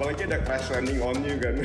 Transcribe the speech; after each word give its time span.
apalagi 0.00 0.24
ada 0.32 0.40
crash 0.48 0.64
landing 0.72 0.96
on 1.04 1.12
you 1.20 1.36
kan. 1.36 1.60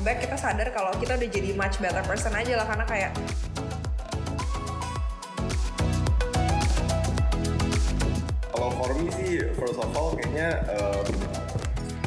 Back 0.00 0.24
kita 0.24 0.36
sadar 0.40 0.72
kalau 0.72 0.96
kita 0.96 1.20
udah 1.20 1.28
jadi 1.28 1.52
much 1.52 1.76
better 1.84 2.00
person 2.08 2.32
aja 2.32 2.56
lah 2.56 2.64
karena 2.64 2.88
kayak 2.88 3.12
kalau 8.48 8.72
for 8.80 8.96
me 8.96 9.12
sih 9.12 9.44
first 9.60 9.76
of 9.76 9.92
all 9.92 10.16
kayaknya 10.16 10.64
um, 10.72 11.04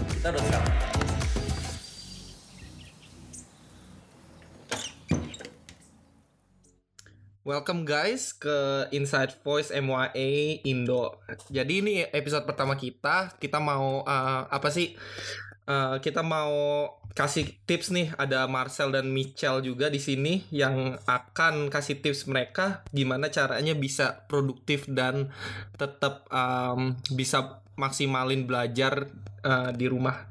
kita 0.10 0.34
udah 0.34 0.42
siap 0.50 0.77
Welcome 7.58 7.90
guys 7.90 8.38
ke 8.38 8.86
Inside 8.94 9.42
Voice 9.42 9.74
MYA 9.74 10.62
Indo. 10.62 11.18
Jadi 11.50 11.82
ini 11.82 12.06
episode 12.06 12.46
pertama 12.46 12.78
kita. 12.78 13.34
Kita 13.42 13.58
mau 13.58 14.06
uh, 14.06 14.46
apa 14.46 14.70
sih? 14.70 14.94
Uh, 15.66 15.98
kita 15.98 16.22
mau 16.22 16.54
kasih 17.18 17.50
tips 17.66 17.90
nih. 17.90 18.14
Ada 18.14 18.46
Marcel 18.46 18.94
dan 18.94 19.10
Michelle 19.10 19.66
juga 19.66 19.90
di 19.90 19.98
sini 19.98 20.46
yang 20.54 21.02
akan 21.10 21.74
kasih 21.74 21.98
tips 21.98 22.30
mereka 22.30 22.86
gimana 22.94 23.34
caranya 23.34 23.74
bisa 23.74 24.30
produktif 24.30 24.86
dan 24.86 25.34
tetap 25.82 26.30
um, 26.30 26.94
bisa 27.10 27.66
maksimalin 27.74 28.46
belajar 28.46 29.10
uh, 29.42 29.74
di 29.74 29.90
rumah. 29.90 30.30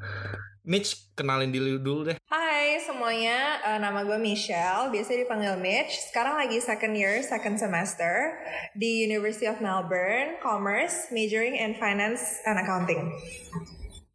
Mitch, 0.67 1.15
kenalin 1.15 1.55
diri 1.55 1.79
dulu 1.79 2.11
deh. 2.11 2.19
Hai 2.27 2.83
semuanya, 2.83 3.63
uh, 3.63 3.79
nama 3.79 4.03
gue 4.03 4.19
Michelle, 4.19 4.91
biasa 4.91 5.15
dipanggil 5.15 5.55
Mitch. 5.63 5.95
Sekarang 6.11 6.35
lagi 6.35 6.59
second 6.59 6.99
year, 6.99 7.23
second 7.23 7.55
semester 7.55 8.35
di 8.75 9.07
University 9.07 9.47
of 9.47 9.63
Melbourne, 9.63 10.43
Commerce, 10.43 11.07
majoring 11.15 11.55
in 11.55 11.79
Finance 11.79 12.43
and 12.51 12.59
Accounting. 12.59 13.15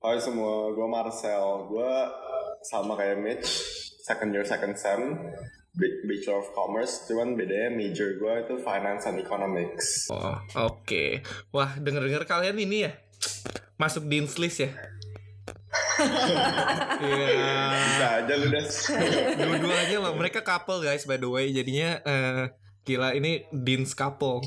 Hai 0.03 0.19
semua, 0.19 0.75
gue 0.75 0.87
Marcel. 0.91 1.71
Gue 1.71 1.93
sama 2.67 2.99
kayak 2.99 3.23
Mitch, 3.23 3.47
second 4.03 4.35
year, 4.35 4.43
second 4.43 4.75
sem, 4.75 4.99
Bachelor 6.03 6.43
of 6.43 6.51
Commerce. 6.51 7.07
Cuman 7.07 7.39
bedanya 7.39 7.71
major 7.71 8.19
gue 8.19 8.33
itu 8.43 8.59
Finance 8.59 9.07
and 9.07 9.23
Economics. 9.23 10.11
Oh, 10.11 10.19
oke. 10.19 10.83
Okay. 10.83 11.23
Wah, 11.55 11.79
denger-denger 11.79 12.27
kalian 12.27 12.59
ini 12.59 12.91
ya 12.91 12.93
masuk 13.79 14.05
Dean's 14.11 14.35
List 14.35 14.67
ya? 14.67 14.75
Iya. 17.01 17.55
Bisa 17.71 18.07
aja 18.23 18.33
lu 18.35 18.47
des. 18.49 18.69
Dua-duanya 19.37 19.97
loh. 19.99 20.13
Mereka 20.15 20.41
couple 20.41 20.81
guys 20.81 21.05
by 21.05 21.15
the 21.15 21.27
way. 21.27 21.49
Jadinya 21.49 22.01
uh, 22.03 22.41
gila 22.83 23.13
ini 23.13 23.45
Dean's 23.49 23.93
couple. 23.93 24.41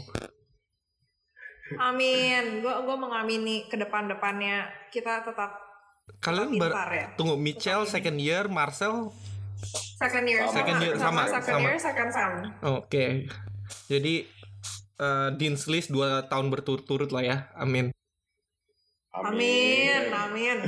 Amin. 1.77 2.61
Gue 2.61 2.75
gue 2.75 2.97
mengamini 2.97 3.65
ke 3.67 3.77
depan-depannya 3.77 4.69
kita 4.91 5.25
tetap 5.25 5.57
Kalian 6.21 6.61
ber 6.61 6.69
ya. 6.93 7.07
tunggu 7.17 7.33
Michelle 7.35 7.89
second 7.89 8.21
year, 8.21 8.45
Marcel 8.45 9.09
second 9.97 10.29
year 10.29 10.45
sama, 10.45 10.53
Second 10.61 10.79
year, 10.85 10.95
sama, 11.01 11.23
second 11.25 11.45
sama. 11.57 11.65
year 11.65 11.79
second 11.81 12.11
sem. 12.13 12.33
Oke. 12.61 13.05
Jadi 13.89 14.29
uh, 15.01 15.33
Dean's 15.33 15.65
List 15.65 15.89
2 15.89 16.29
tahun 16.29 16.53
berturut-turut 16.53 17.09
lah 17.09 17.25
ya. 17.25 17.37
Amin. 17.57 17.89
Amin, 19.15 20.11
amin. 20.11 20.59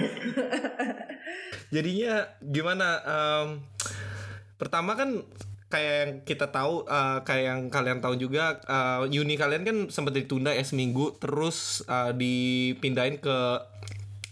Jadinya 1.75 2.31
gimana? 2.39 3.03
Um, 3.03 3.49
pertama 4.55 4.95
kan 4.95 5.27
kayak 5.67 5.95
yang 5.99 6.13
kita 6.23 6.55
tahu, 6.55 6.87
uh, 6.87 7.27
kayak 7.27 7.45
yang 7.51 7.61
kalian 7.75 7.99
tahu 7.99 8.15
juga, 8.15 8.63
uh, 8.71 9.03
uni 9.11 9.35
kalian 9.35 9.67
kan 9.67 9.77
sempat 9.91 10.15
ditunda 10.15 10.55
ya 10.55 10.63
seminggu, 10.63 11.19
terus 11.19 11.83
uh, 11.91 12.15
dipindahin 12.15 13.19
ke 13.19 13.37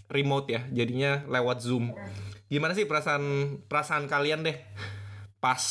remote 0.07 0.47
ya, 0.47 0.63
jadinya 0.71 1.27
lewat 1.27 1.59
zoom. 1.59 1.91
Gimana 2.47 2.71
sih 2.71 2.87
perasaan 2.87 3.59
perasaan 3.67 4.07
kalian 4.07 4.47
deh 4.47 4.55
pas 5.43 5.61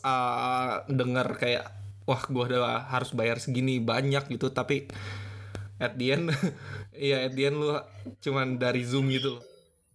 uh, 0.00 0.82
dengar 0.88 1.36
kayak 1.36 1.68
wah 2.08 2.24
gua 2.32 2.48
udah 2.48 2.88
harus 2.88 3.12
bayar 3.12 3.36
segini 3.36 3.84
banyak 3.84 4.32
gitu, 4.32 4.48
tapi 4.48 4.88
at 5.76 5.98
the 6.00 6.14
end, 6.14 6.32
ya 6.96 7.26
at 7.28 7.32
the 7.32 7.48
lu 7.48 7.76
cuman 8.20 8.60
dari 8.60 8.84
zoom 8.84 9.08
gitu 9.08 9.40
loh. 9.40 9.44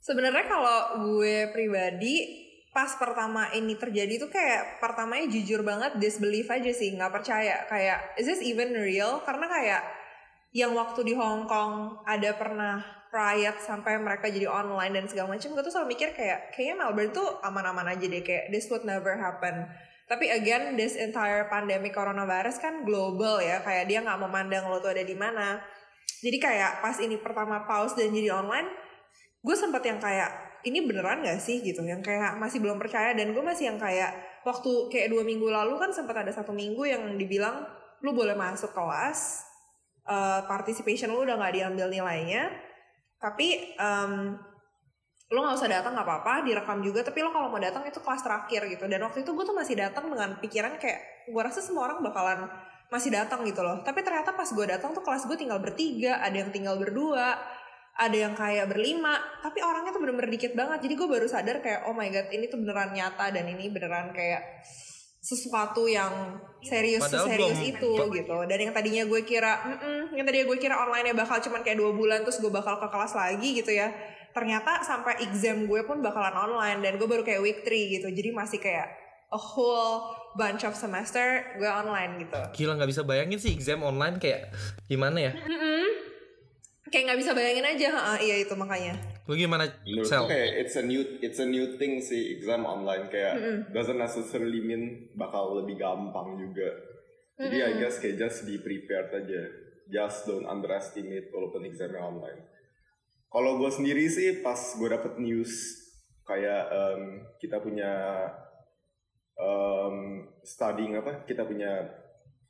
Sebenarnya 0.02 0.46
kalau 0.47 0.80
gue 1.03 1.52
pribadi 1.52 2.46
pas 2.72 2.94
pertama 2.96 3.50
ini 3.58 3.74
terjadi 3.74 4.22
tuh 4.22 4.30
kayak 4.30 4.78
pertamanya 4.78 5.25
jujur 5.34 5.66
banget 5.66 5.97
disbelief 5.97 6.46
aja 6.53 6.69
sih 6.69 6.94
nggak 6.94 7.09
percaya. 7.09 7.66
Kayak 7.66 8.18
is 8.22 8.30
this 8.30 8.41
even 8.46 8.74
real? 8.78 9.22
Karena 9.25 9.50
kayak 9.50 9.81
yang 10.53 10.78
waktu 10.78 11.03
di 11.03 11.13
Hong 11.18 11.50
Kong 11.50 12.06
ada 12.06 12.34
pernah 12.38 12.81
riot 13.12 13.58
sampai 13.64 13.97
mereka 13.97 14.28
jadi 14.28 14.46
online 14.46 14.94
dan 14.94 15.06
segala 15.08 15.35
macam 15.35 15.56
gue 15.56 15.64
tuh 15.64 15.74
selalu 15.74 15.96
mikir 15.96 16.14
kayak 16.14 16.53
kayaknya 16.53 16.75
Melbourne 16.85 17.14
tuh 17.16 17.28
aman-aman 17.44 17.88
aja 17.96 18.06
deh 18.06 18.24
kayak 18.24 18.52
this 18.53 18.69
would 18.69 18.85
never 18.85 19.16
happen. 19.18 19.68
Tapi 20.08 20.31
again 20.31 20.79
this 20.79 20.96
entire 20.96 21.52
pandemic 21.52 21.91
coronavirus 21.91 22.64
kan 22.64 22.88
global 22.88 23.44
ya 23.44 23.59
kayak 23.59 23.91
dia 23.91 24.00
nggak 24.00 24.22
memandang 24.24 24.72
lo 24.72 24.79
tuh 24.79 24.96
ada 24.96 25.03
di 25.03 25.16
mana 25.18 25.59
jadi 26.18 26.38
kayak 26.41 26.72
pas 26.81 26.97
ini 26.97 27.22
pertama 27.22 27.63
pause 27.69 27.94
dan 27.94 28.09
jadi 28.09 28.34
online 28.34 28.69
gue 29.45 29.56
sempat 29.56 29.85
yang 29.85 30.01
kayak 30.01 30.47
ini 30.66 30.84
beneran 30.84 31.22
gak 31.22 31.40
sih? 31.40 31.62
Gitu. 31.62 31.79
Yang 31.85 32.03
kayak 32.03 32.35
masih 32.41 32.59
belum 32.59 32.81
percaya 32.81 33.13
dan 33.13 33.31
gue 33.31 33.44
masih 33.44 33.69
yang 33.72 33.79
kayak 33.79 34.12
waktu 34.44 34.91
kayak 34.91 35.12
dua 35.13 35.23
minggu 35.23 35.47
lalu 35.47 35.79
kan 35.79 35.91
sempat 35.94 36.23
ada 36.23 36.31
satu 36.34 36.56
minggu 36.56 36.84
yang 36.88 37.03
dibilang 37.16 37.67
lu 38.03 38.13
boleh 38.13 38.38
masuk 38.38 38.72
kelas 38.72 39.44
uh, 40.06 40.46
participation 40.46 41.09
lu 41.09 41.25
udah 41.25 41.35
nggak 41.35 41.53
diambil 41.57 41.90
nilainya 41.90 42.53
tapi 43.17 43.73
um, 43.81 44.38
lo 45.28 45.40
nggak 45.44 45.57
usah 45.59 45.67
datang 45.67 45.97
nggak 45.97 46.07
apa-apa 46.07 46.46
direkam 46.46 46.79
juga 46.79 47.03
tapi 47.03 47.19
lo 47.25 47.34
kalau 47.34 47.51
mau 47.51 47.59
datang 47.59 47.84
itu 47.84 48.00
kelas 48.00 48.23
terakhir 48.23 48.67
gitu. 48.72 48.85
Dan 48.90 49.03
waktu 49.03 49.22
itu 49.23 49.31
gue 49.31 49.46
tuh 49.46 49.56
masih 49.56 49.75
datang 49.78 50.07
dengan 50.09 50.40
pikiran 50.40 50.75
kayak 50.79 51.28
gue 51.28 51.41
rasa 51.41 51.59
semua 51.59 51.91
orang 51.91 52.00
bakalan 52.01 52.47
masih 52.87 53.11
datang 53.11 53.43
gitu 53.43 53.59
loh. 53.63 53.83
Tapi 53.83 53.99
ternyata 54.03 54.31
pas 54.31 54.47
gue 54.47 54.65
datang 54.67 54.95
tuh 54.95 55.03
kelas 55.03 55.27
gue 55.27 55.37
tinggal 55.39 55.59
bertiga 55.59 56.23
ada 56.23 56.35
yang 56.35 56.51
tinggal 56.51 56.79
berdua 56.79 57.35
ada 57.97 58.13
yang 58.13 58.37
kayak 58.37 58.69
berlima. 58.69 59.17
Tapi 59.41 59.59
orangnya 59.65 59.91
tuh 59.91 60.01
bener-bener 60.05 60.29
dikit 60.29 60.53
banget. 60.53 60.85
Jadi 60.85 60.93
gue 60.95 61.07
baru 61.09 61.27
sadar 61.27 61.59
kayak 61.59 61.89
oh 61.89 61.93
my 61.97 62.07
god 62.13 62.29
ini 62.29 62.45
tuh 62.47 62.61
beneran 62.61 62.93
nyata 62.93 63.33
dan 63.33 63.45
ini 63.49 63.73
beneran 63.73 64.13
kayak 64.13 64.63
sesuatu 65.17 65.89
yang 65.89 66.39
serius 66.63 67.03
Padahal 67.03 67.27
serius 67.27 67.59
belum- 67.59 67.71
itu 67.75 67.91
gitu. 68.21 68.37
Dan 68.47 68.57
yang 68.69 68.71
tadinya 68.71 69.03
gue 69.03 69.21
kira 69.27 69.53
"Mm-mm," 69.65 70.15
yang 70.15 70.23
tadinya 70.23 70.45
gue 70.47 70.57
kira 70.61 70.75
online 70.77 71.11
bakal 71.17 71.41
cuman 71.43 71.65
kayak 71.65 71.75
dua 71.81 71.91
bulan 71.91 72.23
terus 72.23 72.39
gue 72.39 72.53
bakal 72.53 72.79
ke 72.79 72.87
kelas 72.87 73.13
lagi 73.17 73.49
gitu 73.59 73.71
ya. 73.75 73.91
Ternyata 74.31 74.85
sampai 74.85 75.17
exam 75.25 75.65
gue 75.65 75.81
pun 75.83 75.99
bakalan 75.99 76.31
online 76.37 76.79
dan 76.85 76.93
gue 76.95 77.07
baru 77.09 77.25
kayak 77.25 77.41
week 77.41 77.59
3 77.65 77.97
gitu. 77.99 78.07
Jadi 78.07 78.29
masih 78.31 78.61
kayak 78.61 78.87
a 79.27 79.39
whole 79.39 80.07
bunch 80.35 80.63
of 80.63 80.71
semester 80.71 81.43
gue 81.57 81.67
online 81.67 82.23
gitu 82.23 82.39
Gila 82.63 82.79
nggak 82.79 82.89
bisa 82.89 83.01
bayangin 83.03 83.39
sih 83.39 83.51
exam 83.51 83.83
online 83.83 84.17
kayak 84.17 84.53
gimana 84.88 85.19
ya? 85.19 85.33
kayak 86.88 87.03
nggak 87.11 87.19
bisa 87.19 87.31
bayangin 87.35 87.67
aja 87.67 87.87
ha, 87.91 88.16
iya 88.16 88.39
itu 88.39 88.55
makanya 88.55 88.95
Lu 89.27 89.35
gimana, 89.35 89.67
Menurut 89.83 90.07
Sel? 90.07 90.23
kayak 90.23 90.63
it's 90.63 90.79
a 90.79 90.83
new 90.87 91.03
it's 91.19 91.43
a 91.43 91.47
new 91.47 91.75
thing 91.75 91.99
sih 91.99 92.39
exam 92.39 92.63
online 92.63 93.11
kayak 93.11 93.35
doesn't 93.75 93.99
necessarily 93.99 94.63
mean 94.63 95.11
bakal 95.19 95.59
lebih 95.59 95.75
gampang 95.75 96.39
juga. 96.39 96.71
Jadi 97.35 97.59
I 97.59 97.75
guess 97.75 97.99
kayak 97.99 98.16
just 98.16 98.47
be 98.47 98.55
prepared 98.55 99.11
aja. 99.11 99.51
Just 99.91 100.31
don't 100.31 100.47
underestimate 100.47 101.28
walaupun 101.28 101.67
examnya 101.67 102.07
online. 102.07 102.40
Kalau 103.28 103.59
gue 103.59 103.67
sendiri 103.67 104.07
sih 104.07 104.40
pas 104.40 104.55
gue 104.55 104.87
dapet 104.87 105.19
news 105.19 105.52
kayak 106.23 106.63
em, 106.72 107.02
kita 107.43 107.59
punya 107.59 107.91
em, 109.37 109.95
studying 110.41 110.97
apa? 110.97 111.23
Kita 111.23 111.45
punya 111.45 111.85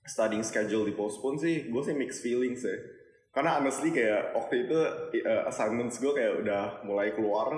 studying 0.01 0.41
schedule 0.41 0.87
di 0.87 0.95
postpone 0.95 1.35
sih, 1.35 1.67
gue 1.67 1.81
sih 1.83 1.93
mixed 1.93 2.23
feelings 2.23 2.63
ya. 2.63 2.75
Karena 3.29 3.59
honestly 3.61 3.91
kayak 3.91 4.33
waktu 4.33 4.65
itu 4.65 4.77
uh, 5.21 5.43
assignments 5.45 5.99
gue 5.99 6.09
kayak 6.09 6.41
udah 6.41 6.81
mulai 6.81 7.13
keluar. 7.13 7.53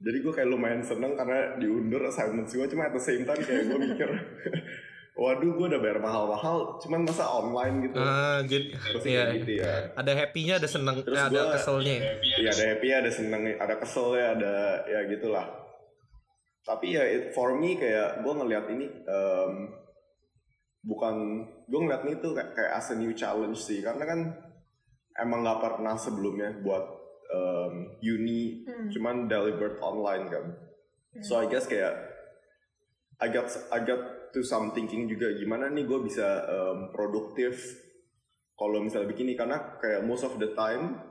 Jadi 0.00 0.18
gue 0.20 0.32
kayak 0.32 0.48
lumayan 0.48 0.80
seneng 0.80 1.12
karena 1.12 1.56
diundur 1.56 2.04
assignments 2.04 2.52
gue. 2.52 2.66
Cuma 2.66 2.88
at 2.88 2.92
the 2.92 3.00
same 3.00 3.24
time 3.24 3.40
kayak 3.40 3.68
gue 3.68 3.78
mikir, 3.78 4.08
waduh 5.20 5.52
gue 5.52 5.66
udah 5.70 5.80
bayar 5.80 6.00
mahal-mahal, 6.00 6.80
cuman 6.80 7.04
masa 7.04 7.28
online 7.28 7.84
gitu. 7.88 7.96
Ah, 8.00 8.40
jadi 8.44 8.72
Terus 8.72 9.04
iya. 9.04 9.22
kayak 9.24 9.36
gitu 9.44 9.52
ya. 9.60 9.72
Ada 9.94 10.12
happy-nya, 10.16 10.54
ada 10.56 10.68
seneng, 10.68 10.96
Terus 11.04 11.20
ada 11.20 11.30
gua- 11.32 11.52
keselnya. 11.54 11.96
Iya 12.20 12.48
ada 12.50 12.64
happy 12.72 12.88
ada 12.88 13.10
seneng, 13.12 13.42
ada 13.56 13.74
kesel 13.76 14.08
ya, 14.16 14.26
ada 14.36 14.54
ya 14.88 15.00
gitulah. 15.06 15.46
Tapi 16.70 16.94
ya 16.94 17.02
it, 17.02 17.34
for 17.34 17.58
me 17.58 17.74
kayak 17.74 18.22
gue 18.22 18.30
ngeliat 18.30 18.70
ini 18.70 18.86
em, 18.86 19.52
bukan 20.86 21.14
gue 21.66 21.80
ngeliat 21.82 22.06
ini 22.06 22.14
tuh 22.22 22.30
kayak, 22.38 22.54
kayak 22.54 22.72
as 22.78 22.94
a 22.94 22.96
new 22.96 23.10
challenge 23.10 23.58
sih 23.58 23.82
karena 23.82 24.06
kan 24.06 24.20
emang 25.18 25.42
nggak 25.42 25.58
pernah 25.58 25.98
sebelumnya 25.98 26.62
buat 26.62 26.84
em, 27.34 27.98
uni 27.98 28.62
Hmm. 28.70 28.86
cuman 28.86 29.26
delivered 29.26 29.82
online 29.82 30.30
kan. 30.30 30.46
So 31.26 31.42
I 31.42 31.50
guess 31.50 31.66
kayak 31.66 31.90
I 33.18 33.34
got 33.34 33.50
I 33.74 33.82
got 33.82 34.30
to 34.30 34.46
some 34.46 34.70
thinking 34.70 35.10
juga 35.10 35.34
gimana 35.34 35.66
nih 35.74 35.90
gue 35.90 35.98
bisa 36.06 36.46
um, 36.46 36.94
produktif 36.94 37.58
kalau 38.54 38.78
misalnya 38.78 39.10
begini 39.10 39.34
karena 39.34 39.58
kayak 39.82 40.06
most 40.06 40.22
of 40.22 40.38
the 40.38 40.54
time 40.54 41.02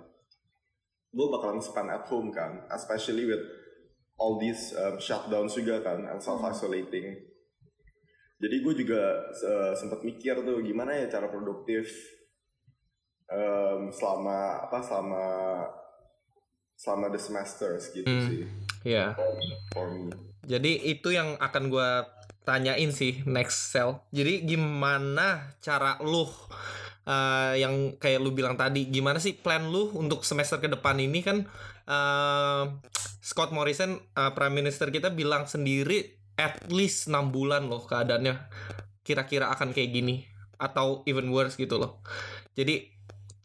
gue 1.12 1.28
bakalan 1.28 1.60
spend 1.60 1.92
at 1.92 2.08
home 2.08 2.32
kan, 2.32 2.64
especially 2.72 3.28
with 3.28 3.44
all 4.20 4.36
these 4.38 4.76
um, 4.76 5.00
shutdowns 5.00 5.56
juga 5.56 5.80
kan 5.82 6.04
and 6.06 6.20
self 6.20 6.44
isolating. 6.44 7.16
Jadi 8.40 8.56
gue 8.64 8.74
juga 8.86 9.20
uh, 9.28 9.74
sempat 9.76 10.00
mikir 10.04 10.40
tuh 10.44 10.64
gimana 10.64 10.96
ya 10.96 11.12
cara 11.12 11.28
produktif 11.28 11.92
um, 13.28 13.92
selama 13.92 14.64
apa 14.64 14.80
selama 14.80 15.26
selama 16.80 17.06
the 17.12 17.20
semesters 17.20 17.92
gitu 17.92 18.08
Hmm. 18.08 18.28
sih 18.28 18.44
Ya. 18.88 19.12
for 19.76 19.92
me. 19.92 20.08
Jadi 20.48 20.88
itu 20.88 21.12
yang 21.12 21.36
akan 21.36 21.68
gue 21.68 21.90
tanyain 22.48 22.96
sih 22.96 23.20
next 23.28 23.76
cell. 23.76 24.08
Jadi 24.16 24.48
gimana 24.48 25.52
cara 25.60 26.00
lu 26.00 26.24
uh, 26.24 27.54
yang 27.60 28.00
kayak 28.00 28.24
lu 28.24 28.32
bilang 28.32 28.56
tadi, 28.56 28.88
gimana 28.88 29.20
sih 29.20 29.36
plan 29.36 29.68
lu 29.68 29.92
untuk 30.00 30.24
semester 30.24 30.64
ke 30.64 30.72
depan 30.72 30.96
ini 30.96 31.20
kan 31.20 31.44
uh, 31.92 32.72
Scott 33.30 33.54
Morrison 33.54 33.94
uh, 34.18 34.34
Prime 34.34 34.58
Minister 34.58 34.90
kita 34.90 35.14
bilang 35.14 35.46
sendiri 35.46 36.18
at 36.34 36.66
least 36.74 37.14
6 37.14 37.30
bulan 37.30 37.70
loh 37.70 37.86
keadaannya 37.86 38.34
kira-kira 39.06 39.54
akan 39.54 39.70
kayak 39.70 39.94
gini 39.94 40.26
atau 40.58 41.06
even 41.06 41.30
worse 41.30 41.54
gitu 41.54 41.78
loh. 41.78 42.02
Jadi 42.58 42.90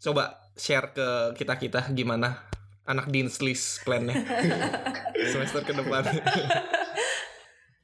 coba 0.01 0.41
share 0.57 0.97
ke 0.97 1.37
kita-kita 1.37 1.93
gimana 1.93 2.49
anak 2.89 3.13
Dinslis 3.13 3.85
plannya 3.85 4.25
semester 5.37 5.61
ke 5.61 5.77
depan. 5.77 6.01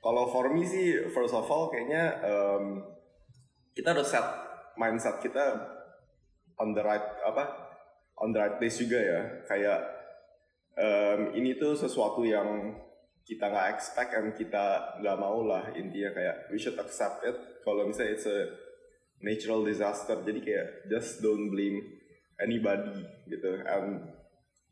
Kalau 0.01 0.25
for 0.33 0.49
me 0.57 0.65
sih, 0.65 1.13
first 1.13 1.37
of 1.37 1.45
all 1.53 1.69
kayaknya 1.69 2.17
um, 2.25 2.81
kita 3.77 3.93
harus 3.93 4.09
set 4.09 4.25
mindset 4.81 5.21
kita 5.21 5.53
on 6.57 6.73
the 6.73 6.81
right 6.81 7.05
apa 7.29 7.45
on 8.17 8.33
the 8.33 8.41
right 8.41 8.57
place 8.57 8.81
juga 8.81 8.97
ya. 8.97 9.21
Kayak 9.45 10.00
um, 10.81 11.21
ini 11.37 11.61
tuh 11.61 11.77
sesuatu 11.77 12.25
yang 12.25 12.75
kita 13.29 13.47
nggak 13.47 13.69
expect 13.77 14.11
and 14.17 14.33
kita 14.35 14.97
nggak 14.99 15.17
mau 15.21 15.45
lah 15.45 15.71
intinya 15.77 16.11
kayak 16.17 16.37
we 16.49 16.59
should 16.59 16.81
accept 16.81 17.23
it. 17.23 17.37
Kalau 17.61 17.85
misalnya 17.85 18.17
it's 18.17 18.27
a 18.27 18.49
natural 19.21 19.61
disaster, 19.63 20.17
jadi 20.25 20.41
kayak 20.41 20.67
just 20.89 21.21
don't 21.21 21.53
blame 21.53 21.85
anybody 22.41 23.05
gitu. 23.29 23.61
And 23.69 24.21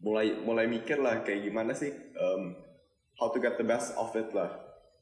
mulai 0.02 0.38
mulai 0.42 0.66
mikir 0.70 0.98
lah 1.02 1.26
kayak 1.26 1.46
gimana 1.50 1.74
sih 1.74 1.90
um, 2.14 2.54
how 3.18 3.34
to 3.34 3.42
get 3.42 3.58
the 3.58 3.66
best 3.66 3.94
of 3.98 4.14
it 4.14 4.30
lah 4.30 4.46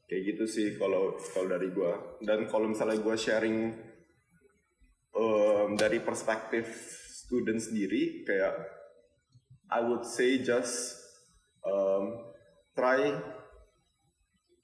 kayak 0.09 0.33
gitu 0.33 0.49
sih 0.49 0.67
kalau 0.73 1.13
kalau 1.37 1.53
dari 1.53 1.69
gue 1.69 1.91
dan 2.25 2.49
kalau 2.49 2.65
misalnya 2.65 2.97
gue 2.97 3.13
sharing 3.13 3.77
um, 5.13 5.77
dari 5.77 6.01
perspektif 6.01 6.65
student 7.13 7.61
sendiri 7.61 8.25
kayak 8.25 8.57
I 9.69 9.81
would 9.81 10.05
say 10.05 10.43
just 10.43 10.97
um, 11.65 12.33
try 12.75 13.19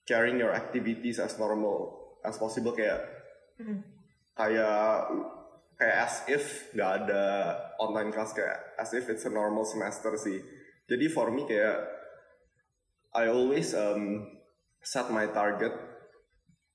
carrying 0.08 0.40
your 0.40 0.54
activities 0.54 1.20
as 1.20 1.40
normal 1.40 2.18
as 2.24 2.38
possible 2.38 2.72
kayak 2.72 3.04
kayak 4.36 5.12
kayak 5.80 5.98
as 6.00 6.16
if 6.28 6.44
nggak 6.76 7.08
ada 7.08 7.24
online 7.80 8.12
class 8.12 8.32
kayak 8.32 8.60
as 8.80 8.92
if 8.96 9.08
it's 9.12 9.28
a 9.28 9.32
normal 9.32 9.68
semester 9.68 10.16
sih 10.16 10.40
jadi 10.88 11.08
for 11.12 11.32
me 11.32 11.48
kayak 11.48 11.84
I 13.14 13.30
always 13.30 13.78
um, 13.78 14.26
set 14.82 15.12
my 15.14 15.30
target 15.30 15.72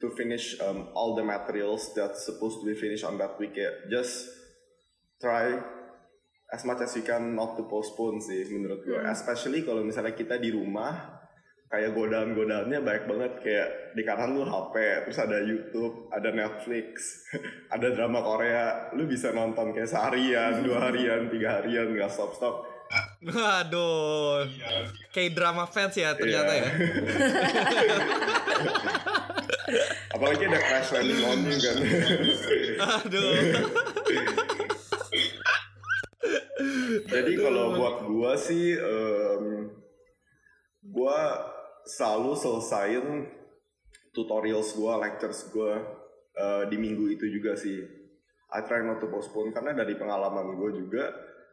to 0.01 0.11
finish 0.15 0.55
um, 0.61 0.89
all 0.95 1.15
the 1.17 1.25
materials 1.25 1.91
that's 1.95 2.25
supposed 2.25 2.61
to 2.63 2.67
be 2.67 2.79
finished 2.79 3.03
on 3.03 3.19
that 3.19 3.39
week. 3.41 3.59
Just 3.91 4.31
try 5.21 5.59
as 6.49 6.65
much 6.65 6.81
as 6.81 6.97
you 6.97 7.05
can 7.05 7.37
not 7.37 7.57
to 7.57 7.69
postpone 7.69 8.19
sih 8.19 8.49
menurut 8.49 8.81
gue. 8.81 9.01
Especially 9.05 9.63
kalau 9.63 9.85
misalnya 9.85 10.17
kita 10.17 10.37
di 10.37 10.49
rumah 10.49 11.21
kayak 11.69 11.93
godaan-godaannya 11.93 12.81
banyak 12.81 13.05
banget 13.05 13.33
kayak 13.45 13.69
di 13.93 14.01
kanan 14.01 14.33
lu 14.33 14.41
HP, 14.41 15.05
terus 15.05 15.21
ada 15.21 15.37
YouTube, 15.45 16.09
ada 16.09 16.33
Netflix, 16.33 17.29
ada 17.75 17.93
drama 17.93 18.25
Korea, 18.25 18.89
lu 18.97 19.05
bisa 19.05 19.37
nonton 19.37 19.77
kayak 19.77 19.93
seharian, 19.93 20.65
dua 20.65 20.89
harian, 20.89 21.29
tiga 21.29 21.61
harian 21.61 21.93
nggak 21.93 22.09
stop-stop. 22.09 22.65
Waduh, 23.21 24.49
kayak 25.13 25.37
drama 25.37 25.69
fans 25.69 25.93
ya 25.93 26.17
ternyata 26.17 26.57
Iya. 26.57 26.65
ya. 26.65 26.71
Apalagi 30.17 30.49
ada 30.49 30.57
crash 30.65 30.89
landing 30.97 31.21
on 31.21 31.39
you 31.45 31.59
kan. 31.61 31.77
Aduh. 33.05 33.37
Jadi 37.19 37.33
kalau 37.35 37.75
buat 37.75 37.97
gua 38.07 38.33
sih, 38.39 38.79
em, 38.79 39.75
gua 40.87 41.19
selalu 41.83 42.33
selesain 42.39 43.07
tutorials 44.15 44.71
gua, 44.79 45.03
lectures 45.03 45.51
gua 45.51 45.83
eh, 46.39 46.65
di 46.71 46.77
minggu 46.79 47.11
itu 47.11 47.27
juga 47.27 47.59
sih. 47.59 47.83
I 48.49 48.61
try 48.65 48.81
not 48.87 49.03
to 49.03 49.11
postpone 49.11 49.53
karena 49.53 49.75
dari 49.75 49.99
pengalaman 49.99 50.55
gua 50.55 50.71
juga 50.71 51.05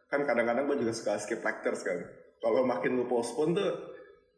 kan 0.06 0.22
kadang-kadang 0.22 0.70
gua 0.70 0.78
juga 0.78 0.94
suka 0.94 1.18
skip 1.18 1.42
lectures 1.42 1.82
kan. 1.82 1.98
Kalau 2.38 2.62
makin 2.62 3.02
lu 3.02 3.10
postpone 3.10 3.58
tuh 3.58 3.72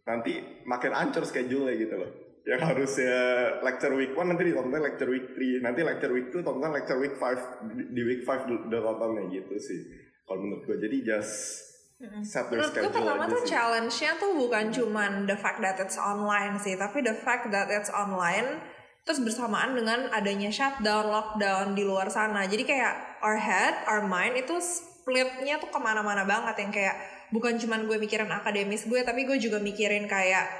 nanti 0.07 0.63
makin 0.63 0.95
ancur 0.95 1.27
schedule 1.27 1.67
gitu 1.75 1.99
loh. 1.99 2.11
Yang 2.47 2.61
harusnya 2.63 3.15
lecture 3.59 3.91
week 3.91 4.15
1 4.15 4.23
nanti 4.23 4.47
ditonton 4.47 4.79
lecture 4.79 5.11
week 5.11 5.35
3, 5.35 5.67
nanti 5.67 5.83
lecture 5.83 6.15
week 6.15 6.31
2 6.31 6.47
tonton 6.47 6.71
lecture 6.71 6.95
week 6.95 7.19
5 7.19 7.75
di, 7.75 7.83
di 7.91 8.01
week 8.07 8.23
5 8.23 8.71
udah 8.71 8.81
tontonnya 8.87 9.27
gitu 9.27 9.59
sih. 9.59 10.06
Kalau 10.27 10.39
menurut 10.43 10.67
gue 10.67 10.75
jadi 10.75 10.97
just 11.07 11.63
their 11.97 12.11
Menurut 12.21 12.75
gue 12.75 12.91
pertama 12.91 13.23
tuh 13.25 13.41
sih. 13.41 13.49
challenge-nya 13.55 14.11
tuh 14.21 14.37
bukan 14.37 14.69
cuman 14.69 15.25
the 15.25 15.33
fact 15.39 15.63
that 15.63 15.79
it's 15.79 15.97
online 15.97 16.59
sih, 16.61 16.77
tapi 16.77 17.01
the 17.01 17.15
fact 17.15 17.49
that 17.49 17.71
it's 17.71 17.89
online 17.89 18.61
terus 19.07 19.23
bersamaan 19.23 19.71
dengan 19.71 20.11
adanya 20.11 20.51
shutdown, 20.51 21.07
lockdown 21.07 21.73
di 21.73 21.87
luar 21.87 22.11
sana. 22.11 22.43
Jadi 22.43 22.67
kayak 22.67 23.23
our 23.23 23.39
head, 23.39 23.87
our 23.87 24.03
mind 24.03 24.35
itu 24.35 24.59
splitnya 24.59 25.63
tuh 25.63 25.71
ke 25.71 25.79
mana-mana 25.79 26.27
banget 26.27 26.59
yang 26.59 26.71
kayak 26.75 26.95
bukan 27.31 27.55
cuman 27.55 27.87
gue 27.87 27.95
mikirin 28.03 28.27
akademis 28.27 28.83
gue, 28.83 28.99
tapi 29.07 29.23
gue 29.23 29.39
juga 29.39 29.63
mikirin 29.63 30.11
kayak 30.11 30.51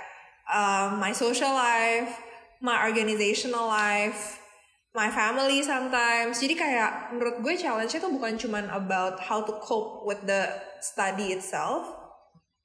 um, 0.47 0.95
my 0.95 1.11
social 1.11 1.51
life, 1.51 2.15
my 2.63 2.87
organizational 2.87 3.67
life, 3.67 4.39
my 4.97 5.13
family 5.13 5.61
sometimes. 5.61 6.41
Jadi 6.41 6.57
kayak 6.57 7.13
menurut 7.13 7.45
gue 7.45 7.53
challenge-nya 7.53 8.01
tuh 8.01 8.09
bukan 8.09 8.33
cuman 8.33 8.65
about 8.73 9.21
how 9.21 9.45
to 9.45 9.53
cope 9.61 10.09
with 10.09 10.17
the 10.25 10.49
study 10.81 11.37
itself, 11.37 11.85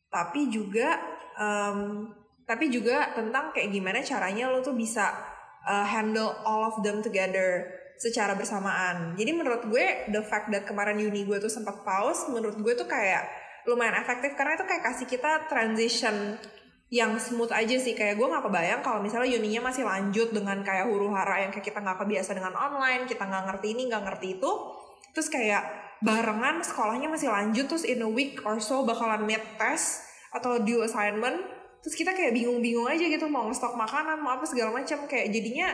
tapi 0.09 0.49
juga 0.49 0.97
um, 1.37 2.09
tapi 2.49 2.73
juga 2.73 3.12
tentang 3.12 3.53
kayak 3.53 3.69
gimana 3.69 4.01
caranya 4.01 4.49
lo 4.49 4.65
tuh 4.65 4.73
bisa 4.73 5.12
uh, 5.69 5.85
handle 5.85 6.33
all 6.49 6.73
of 6.73 6.81
them 6.81 7.05
together 7.05 7.69
secara 8.01 8.33
bersamaan. 8.33 9.12
Jadi 9.15 9.31
menurut 9.37 9.69
gue 9.69 10.09
the 10.09 10.25
fact 10.25 10.49
that 10.49 10.65
kemarin 10.65 10.97
uni 10.97 11.29
gue 11.29 11.37
tuh 11.37 11.53
sempat 11.53 11.85
pause, 11.85 12.33
menurut 12.33 12.57
gue 12.57 12.73
tuh 12.73 12.89
kayak 12.89 13.29
lumayan 13.69 13.95
efektif 14.01 14.35
karena 14.35 14.59
itu 14.59 14.65
kayak 14.67 14.83
kasih 14.83 15.07
kita 15.07 15.47
transition 15.47 16.35
yang 16.92 17.16
smooth 17.16 17.49
aja 17.49 17.80
sih. 17.80 17.96
Kayak 17.96 18.20
gue 18.20 18.28
nggak 18.28 18.44
kebayang 18.44 18.80
kalau 18.84 19.00
misalnya 19.00 19.32
uninya 19.40 19.72
masih 19.72 19.88
lanjut 19.88 20.28
dengan 20.28 20.61
kayak 20.61 20.92
huru 20.92 21.08
hara 21.08 21.40
yang 21.40 21.50
kayak 21.50 21.72
kita 21.72 21.80
nggak 21.80 22.04
kebiasa 22.04 22.37
dengan 22.37 22.52
online 22.52 23.08
kita 23.08 23.25
nggak 23.25 23.49
ngerti 23.49 23.66
ini 23.72 23.82
nggak 23.88 24.04
ngerti 24.12 24.28
itu. 24.37 24.50
Terus 25.16 25.32
kayak 25.32 25.64
barengan 26.04 26.61
sekolahnya 26.61 27.08
masih 27.08 27.32
lanjut 27.32 27.64
terus 27.64 27.88
in 27.88 28.04
a 28.04 28.11
week 28.11 28.44
or 28.44 28.61
so 28.61 28.84
bakalan 28.84 29.25
mid 29.25 29.40
test 29.56 30.04
atau 30.37 30.61
due 30.61 30.84
assignment. 30.84 31.40
Terus 31.80 31.96
kita 31.96 32.12
kayak 32.12 32.37
bingung-bingung 32.37 32.84
aja 32.84 33.02
gitu 33.08 33.25
mau 33.26 33.49
ngestok 33.49 33.72
makanan 33.72 34.20
mau 34.20 34.37
apa 34.37 34.44
segala 34.44 34.76
macam. 34.76 35.08
Kayak 35.08 35.32
jadinya 35.32 35.72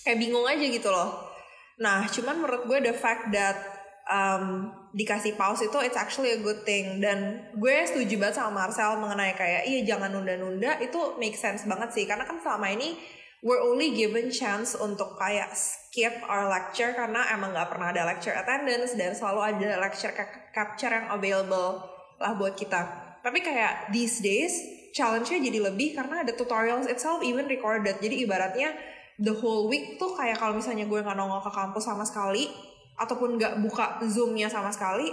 kayak 0.00 0.16
bingung 0.16 0.48
aja 0.48 0.64
gitu 0.64 0.88
loh. 0.88 1.28
Nah 1.76 2.08
cuman 2.08 2.40
menurut 2.40 2.64
gue 2.64 2.88
the 2.88 2.96
fact 2.96 3.28
that 3.36 3.75
um, 4.06 4.70
dikasih 4.94 5.34
pause 5.36 5.66
itu 5.66 5.78
it's 5.82 5.98
actually 5.98 6.32
a 6.32 6.40
good 6.40 6.62
thing. 6.62 7.02
Dan 7.02 7.50
gue 7.58 7.76
setuju 7.84 8.16
banget 8.16 8.40
sama 8.40 8.64
Marcel 8.64 8.98
mengenai 8.98 9.34
kayak 9.34 9.62
iya 9.68 9.80
jangan 9.84 10.14
nunda-nunda 10.14 10.78
itu 10.80 11.18
make 11.20 11.36
sense 11.36 11.66
banget 11.66 11.92
sih. 11.92 12.04
Karena 12.06 12.24
kan 12.24 12.40
selama 12.40 12.72
ini 12.72 12.96
we're 13.44 13.60
only 13.60 13.92
given 13.92 14.32
chance 14.32 14.72
untuk 14.78 15.18
kayak 15.20 15.52
skip 15.52 16.14
our 16.26 16.48
lecture 16.48 16.96
karena 16.96 17.28
emang 17.34 17.52
nggak 17.52 17.68
pernah 17.68 17.92
ada 17.92 18.02
lecture 18.08 18.34
attendance 18.34 18.96
dan 18.96 19.12
selalu 19.12 19.40
ada 19.54 19.78
lecture 19.82 20.14
ca- 20.14 20.50
capture 20.54 20.90
yang 20.90 21.12
available 21.12 21.84
lah 22.16 22.32
buat 22.34 22.56
kita. 22.56 23.04
Tapi 23.20 23.42
kayak 23.42 23.90
these 23.90 24.22
days 24.22 24.54
challenge-nya 24.96 25.44
jadi 25.44 25.60
lebih 25.68 25.92
karena 25.92 26.24
ada 26.24 26.32
tutorials 26.32 26.88
itself 26.88 27.20
even 27.20 27.44
recorded. 27.44 28.00
Jadi 28.00 28.24
ibaratnya 28.24 28.72
the 29.20 29.34
whole 29.36 29.68
week 29.68 30.00
tuh 30.00 30.16
kayak 30.16 30.40
kalau 30.40 30.56
misalnya 30.56 30.88
gue 30.88 31.00
nggak 31.04 31.16
nongol 31.16 31.44
ke 31.44 31.52
kampus 31.52 31.84
sama 31.84 32.04
sekali 32.08 32.48
ataupun 32.96 33.36
nggak 33.36 33.60
buka 33.60 34.00
zoomnya 34.08 34.48
sama 34.48 34.72
sekali 34.72 35.12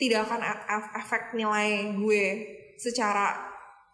tidak 0.00 0.28
akan 0.28 0.40
efek 0.96 1.36
nilai 1.36 1.92
gue 1.92 2.24
secara 2.80 3.36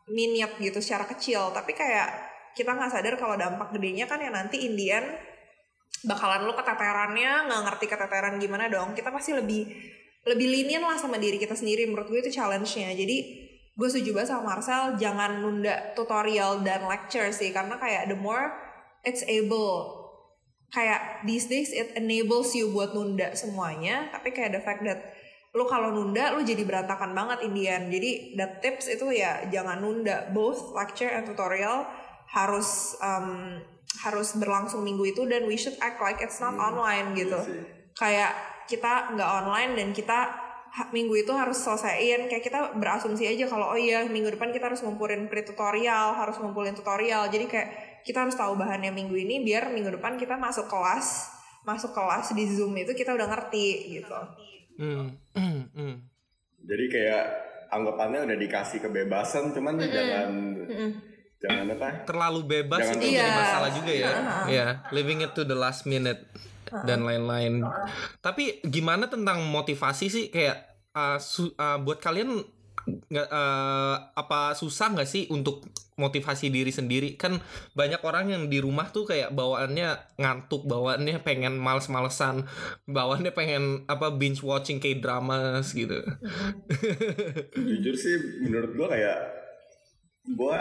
minute 0.06 0.54
gitu 0.62 0.78
secara 0.78 1.02
kecil. 1.10 1.50
Tapi 1.50 1.74
kayak 1.74 2.08
kita 2.54 2.72
nggak 2.72 2.90
sadar 2.94 3.14
kalau 3.18 3.34
dampak 3.34 3.74
gedenya 3.74 4.06
kan 4.06 4.22
ya 4.22 4.30
nanti 4.30 4.64
Indian 4.64 5.02
bakalan 6.06 6.46
lu 6.46 6.54
keteterannya 6.54 7.50
nggak 7.50 7.62
ngerti 7.66 7.86
keteteran 7.90 8.38
gimana 8.38 8.70
dong. 8.70 8.94
Kita 8.94 9.10
pasti 9.10 9.34
lebih 9.34 9.66
lebih 10.26 10.46
linian 10.46 10.86
lah 10.86 10.98
sama 10.98 11.18
diri 11.18 11.38
kita 11.42 11.58
sendiri. 11.58 11.86
Menurut 11.90 12.06
gue 12.06 12.22
itu 12.22 12.30
challenge-nya. 12.30 12.94
Jadi 12.94 13.16
gue 13.76 13.88
setuju 13.90 14.14
banget 14.14 14.30
sama 14.30 14.56
Marcel 14.56 14.94
jangan 14.96 15.42
nunda 15.42 15.90
tutorial 15.98 16.62
dan 16.62 16.86
lecture 16.86 17.30
sih. 17.34 17.50
Karena 17.50 17.74
kayak 17.82 18.06
the 18.06 18.18
more 18.18 18.54
it's 19.02 19.26
able 19.26 19.95
kayak 20.70 21.22
these 21.24 21.46
days 21.46 21.70
it 21.70 21.94
enables 21.94 22.52
you 22.52 22.70
buat 22.74 22.92
nunda 22.92 23.32
semuanya 23.38 24.10
tapi 24.10 24.34
kayak 24.34 24.54
the 24.54 24.62
fact 24.62 24.82
that 24.82 25.14
lu 25.56 25.64
kalau 25.64 25.88
nunda 25.88 26.36
lu 26.36 26.44
jadi 26.44 26.68
berantakan 26.68 27.16
banget 27.16 27.48
Indian 27.48 27.88
jadi 27.88 28.36
the 28.36 28.46
tips 28.60 28.92
itu 28.92 29.08
ya 29.08 29.48
jangan 29.48 29.80
nunda. 29.80 30.28
Both 30.36 30.76
lecture 30.76 31.08
and 31.08 31.24
tutorial 31.24 31.88
harus 32.28 32.92
um, 33.00 33.56
harus 34.04 34.36
berlangsung 34.36 34.84
minggu 34.84 35.16
itu 35.16 35.24
dan 35.24 35.48
we 35.48 35.56
should 35.56 35.78
act 35.80 35.96
like 36.04 36.20
it's 36.20 36.44
not 36.44 36.52
Hmm, 36.52 36.76
online 36.76 37.16
gitu. 37.16 37.40
Iya 37.40 37.76
kayak 37.96 38.32
kita 38.68 39.16
nggak 39.16 39.30
online 39.42 39.72
dan 39.74 39.88
kita 39.96 40.18
minggu 40.92 41.24
itu 41.24 41.32
harus 41.32 41.56
selesaiin. 41.56 42.28
Kayak 42.28 42.44
kita 42.44 42.60
berasumsi 42.76 43.24
aja 43.24 43.48
kalau 43.48 43.72
oh 43.72 43.80
iya 43.80 44.04
minggu 44.04 44.28
depan 44.36 44.52
kita 44.52 44.68
harus 44.68 44.84
ngumpulin 44.84 45.26
pre 45.32 45.42
tutorial 45.42 46.12
harus 46.12 46.36
ngumpulin 46.36 46.76
tutorial. 46.76 47.26
Jadi 47.32 47.48
kayak 47.48 47.68
kita 48.06 48.22
harus 48.22 48.38
tahu 48.38 48.54
bahannya 48.54 48.94
minggu 48.94 49.12
ini 49.12 49.42
biar 49.42 49.68
minggu 49.68 49.90
depan 49.92 50.14
kita 50.14 50.38
masuk 50.38 50.64
kelas 50.66 51.34
masuk 51.62 51.90
kelas 51.90 52.30
di 52.30 52.46
zoom 52.46 52.72
itu 52.72 52.94
kita 52.94 53.10
udah 53.10 53.26
ngerti 53.26 53.66
gitu 53.92 54.14
Hmm, 54.76 55.08
hmm, 55.32 55.60
hmm. 55.76 55.94
Jadi 56.62 56.84
kayak 56.86 57.24
anggapannya 57.66 58.28
udah 58.28 58.36
dikasih 58.36 58.78
kebebasan, 58.78 59.50
cuman 59.50 59.80
jangan 59.80 60.52
jangan 61.36 61.66
apa? 61.72 61.88
terlalu 62.04 62.40
bebas 62.44 62.84
Jangan 62.84 62.96
itu 62.98 63.06
Iya. 63.08 63.18
jadi 63.18 63.32
masalah 63.32 63.70
juga 63.72 63.92
ya. 63.92 64.06
Heeh. 64.06 64.44
Ya, 64.52 64.66
living 64.90 65.20
it 65.20 65.32
to 65.32 65.42
the 65.42 65.56
last 65.56 65.88
minute 65.88 66.28
dan 66.84 67.02
lain-lain. 67.02 67.64
Tapi 68.20 68.60
gimana 68.62 69.06
tentang 69.06 69.46
motivasi 69.46 70.06
sih 70.06 70.24
kayak 70.28 70.60
uh, 70.92 71.16
su- 71.16 71.54
uh, 71.54 71.80
buat 71.80 71.96
kalian 71.96 72.36
nggak 72.86 73.28
uh, 73.28 74.14
apa 74.14 74.54
susah 74.54 74.94
nggak 74.94 75.08
sih 75.10 75.26
untuk 75.34 75.66
motivasi 75.96 76.52
diri 76.52 76.70
sendiri? 76.70 77.18
Kan 77.18 77.40
banyak 77.74 78.00
orang 78.04 78.30
yang 78.30 78.42
di 78.46 78.62
rumah 78.62 78.88
tuh 78.92 79.08
kayak 79.08 79.34
bawaannya 79.34 80.16
ngantuk 80.20 80.68
bawaannya 80.68 81.20
pengen 81.24 81.58
males-malesan 81.58 82.46
bawaannya 82.86 83.32
pengen 83.32 83.88
apa 83.90 84.14
binge 84.14 84.44
watching 84.44 84.78
kayak 84.78 85.02
dramas 85.02 85.72
gitu 85.72 85.98
Jujur 87.68 87.94
sih 87.96 88.14
menurut 88.44 88.76
gua 88.76 88.88
kayak 88.92 89.18
gua 90.36 90.58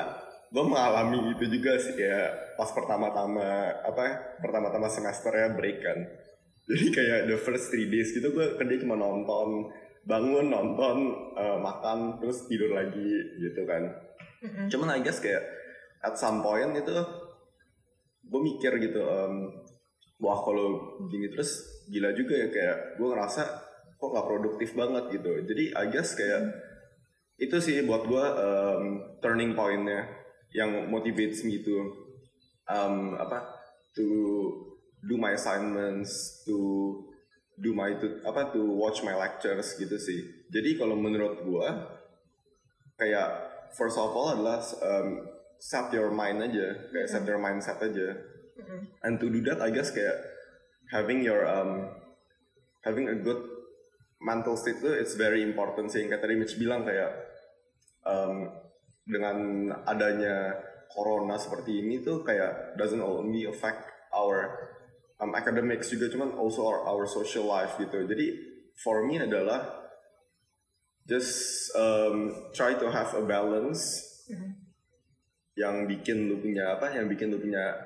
gua 0.49 0.63
mengalami 0.63 1.35
itu 1.35 1.45
juga 1.59 1.75
sih 1.77 1.93
kayak 1.99 2.55
pas 2.55 2.71
pertama-tama 2.71 3.75
apa 3.83 4.39
pertama-tama 4.39 4.87
semester 4.87 5.35
ya 5.35 5.51
break 5.51 5.79
kan. 5.83 5.99
Jadi 6.65 6.85
kayak 6.89 7.19
the 7.29 7.37
first 7.37 7.69
three 7.69 7.91
days 7.93 8.09
gitu 8.09 8.33
gua 8.33 8.57
kerja 8.57 8.81
cuma 8.81 8.97
nonton, 8.97 9.69
bangun 10.05 10.53
nonton, 10.53 10.97
eh, 11.33 11.57
makan 11.57 12.21
terus 12.21 12.45
tidur 12.45 12.77
lagi 12.77 13.09
gitu 13.41 13.65
kan. 13.65 13.83
Cuman 14.69 14.93
I 14.93 15.01
guess 15.01 15.17
kayak 15.17 15.41
at 16.05 16.13
some 16.13 16.45
point 16.45 16.77
itu 16.77 16.93
gue 18.25 18.41
mikir 18.41 18.77
gitu, 18.77 19.01
em, 19.01 19.49
wah 20.21 20.37
kalau 20.45 21.01
gini 21.09 21.33
terus 21.33 21.65
gila 21.89 22.13
juga 22.13 22.37
ya 22.37 22.47
kayak 22.53 22.77
gue 23.01 23.07
ngerasa 23.09 23.41
kok 23.97 24.11
gak 24.13 24.27
produktif 24.29 24.77
banget 24.77 25.17
gitu. 25.17 25.31
Jadi 25.45 25.73
I 25.73 25.85
guess 25.89 26.13
kayak 26.13 26.53
itu 27.41 27.57
sih 27.57 27.81
buat 27.85 28.05
gue 28.05 28.25
em, 28.25 28.83
turning 29.25 29.57
pointnya 29.57 30.05
yang 30.53 30.87
motivates 30.87 31.43
me 31.43 31.65
to 31.65 31.75
um, 32.69 33.17
apa 33.17 33.43
to 33.97 34.05
do 35.05 35.17
my 35.17 35.33
assignments, 35.33 36.41
to 36.45 36.57
do 37.55 37.71
my 37.71 37.95
to, 37.95 38.19
apa 38.27 38.51
to 38.51 38.61
watch 38.63 39.03
my 39.03 39.15
lectures 39.15 39.75
gitu 39.79 39.95
sih. 39.95 40.47
Jadi 40.51 40.75
kalau 40.75 40.95
menurut 40.99 41.43
gue 41.43 41.67
kayak 42.99 43.29
first 43.75 43.95
of 43.99 44.11
all 44.11 44.35
adalah 44.35 44.59
um, 44.83 45.27
set 45.59 45.91
your 45.95 46.11
mind 46.11 46.43
aja, 46.43 46.91
kayak 46.91 47.07
set 47.07 47.23
your 47.23 47.39
mindset 47.39 47.79
aja. 47.79 48.15
And 49.03 49.19
to 49.19 49.27
do 49.27 49.43
that, 49.51 49.59
I 49.59 49.71
guess 49.71 49.91
kayak 49.91 50.15
having 50.91 51.23
your 51.23 51.43
um, 51.43 51.91
having 52.83 53.11
a 53.11 53.17
good 53.19 53.43
mental 54.23 54.55
state 54.55 54.79
itu 54.79 54.91
it's 54.95 55.15
very 55.19 55.43
important 55.43 55.91
sih. 55.91 56.07
Kayak 56.07 56.23
tadi 56.23 56.35
Mitch 56.39 56.55
bilang 56.55 56.87
kayak 56.87 57.11
um, 58.07 58.47
dengan 59.03 59.69
adanya 59.85 60.55
corona 60.89 61.35
seperti 61.35 61.83
ini 61.83 62.01
tuh 62.01 62.23
kayak 62.23 62.79
doesn't 62.79 63.03
only 63.03 63.43
affect 63.45 63.83
our 64.15 64.71
um, 65.19 65.31
academics 65.35 65.91
juga 65.91 66.11
cuman 66.11 66.35
also 66.35 66.65
our, 66.67 66.83
our 66.87 67.05
social 67.07 67.47
life 67.47 67.75
gitu. 67.79 68.03
Jadi 68.03 68.27
for 68.83 69.03
me 69.07 69.19
adalah 69.19 69.87
just 71.05 71.69
um, 71.77 72.33
try 72.51 72.75
to 72.75 72.89
have 72.89 73.13
a 73.15 73.23
balance 73.23 74.03
yang 75.55 75.87
bikin 75.87 76.27
lu 76.27 76.41
punya 76.41 76.75
apa 76.75 76.91
yang 76.91 77.07
bikin 77.07 77.31
lu 77.31 77.39
punya 77.39 77.77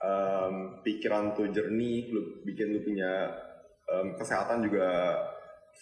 um, 0.00 0.80
pikiran 0.80 1.36
tuh 1.36 1.50
jernih 1.52 2.08
lu 2.08 2.40
bikin 2.46 2.72
lu 2.72 2.80
punya 2.80 3.28
um, 3.90 4.16
kesehatan 4.16 4.64
juga 4.64 5.18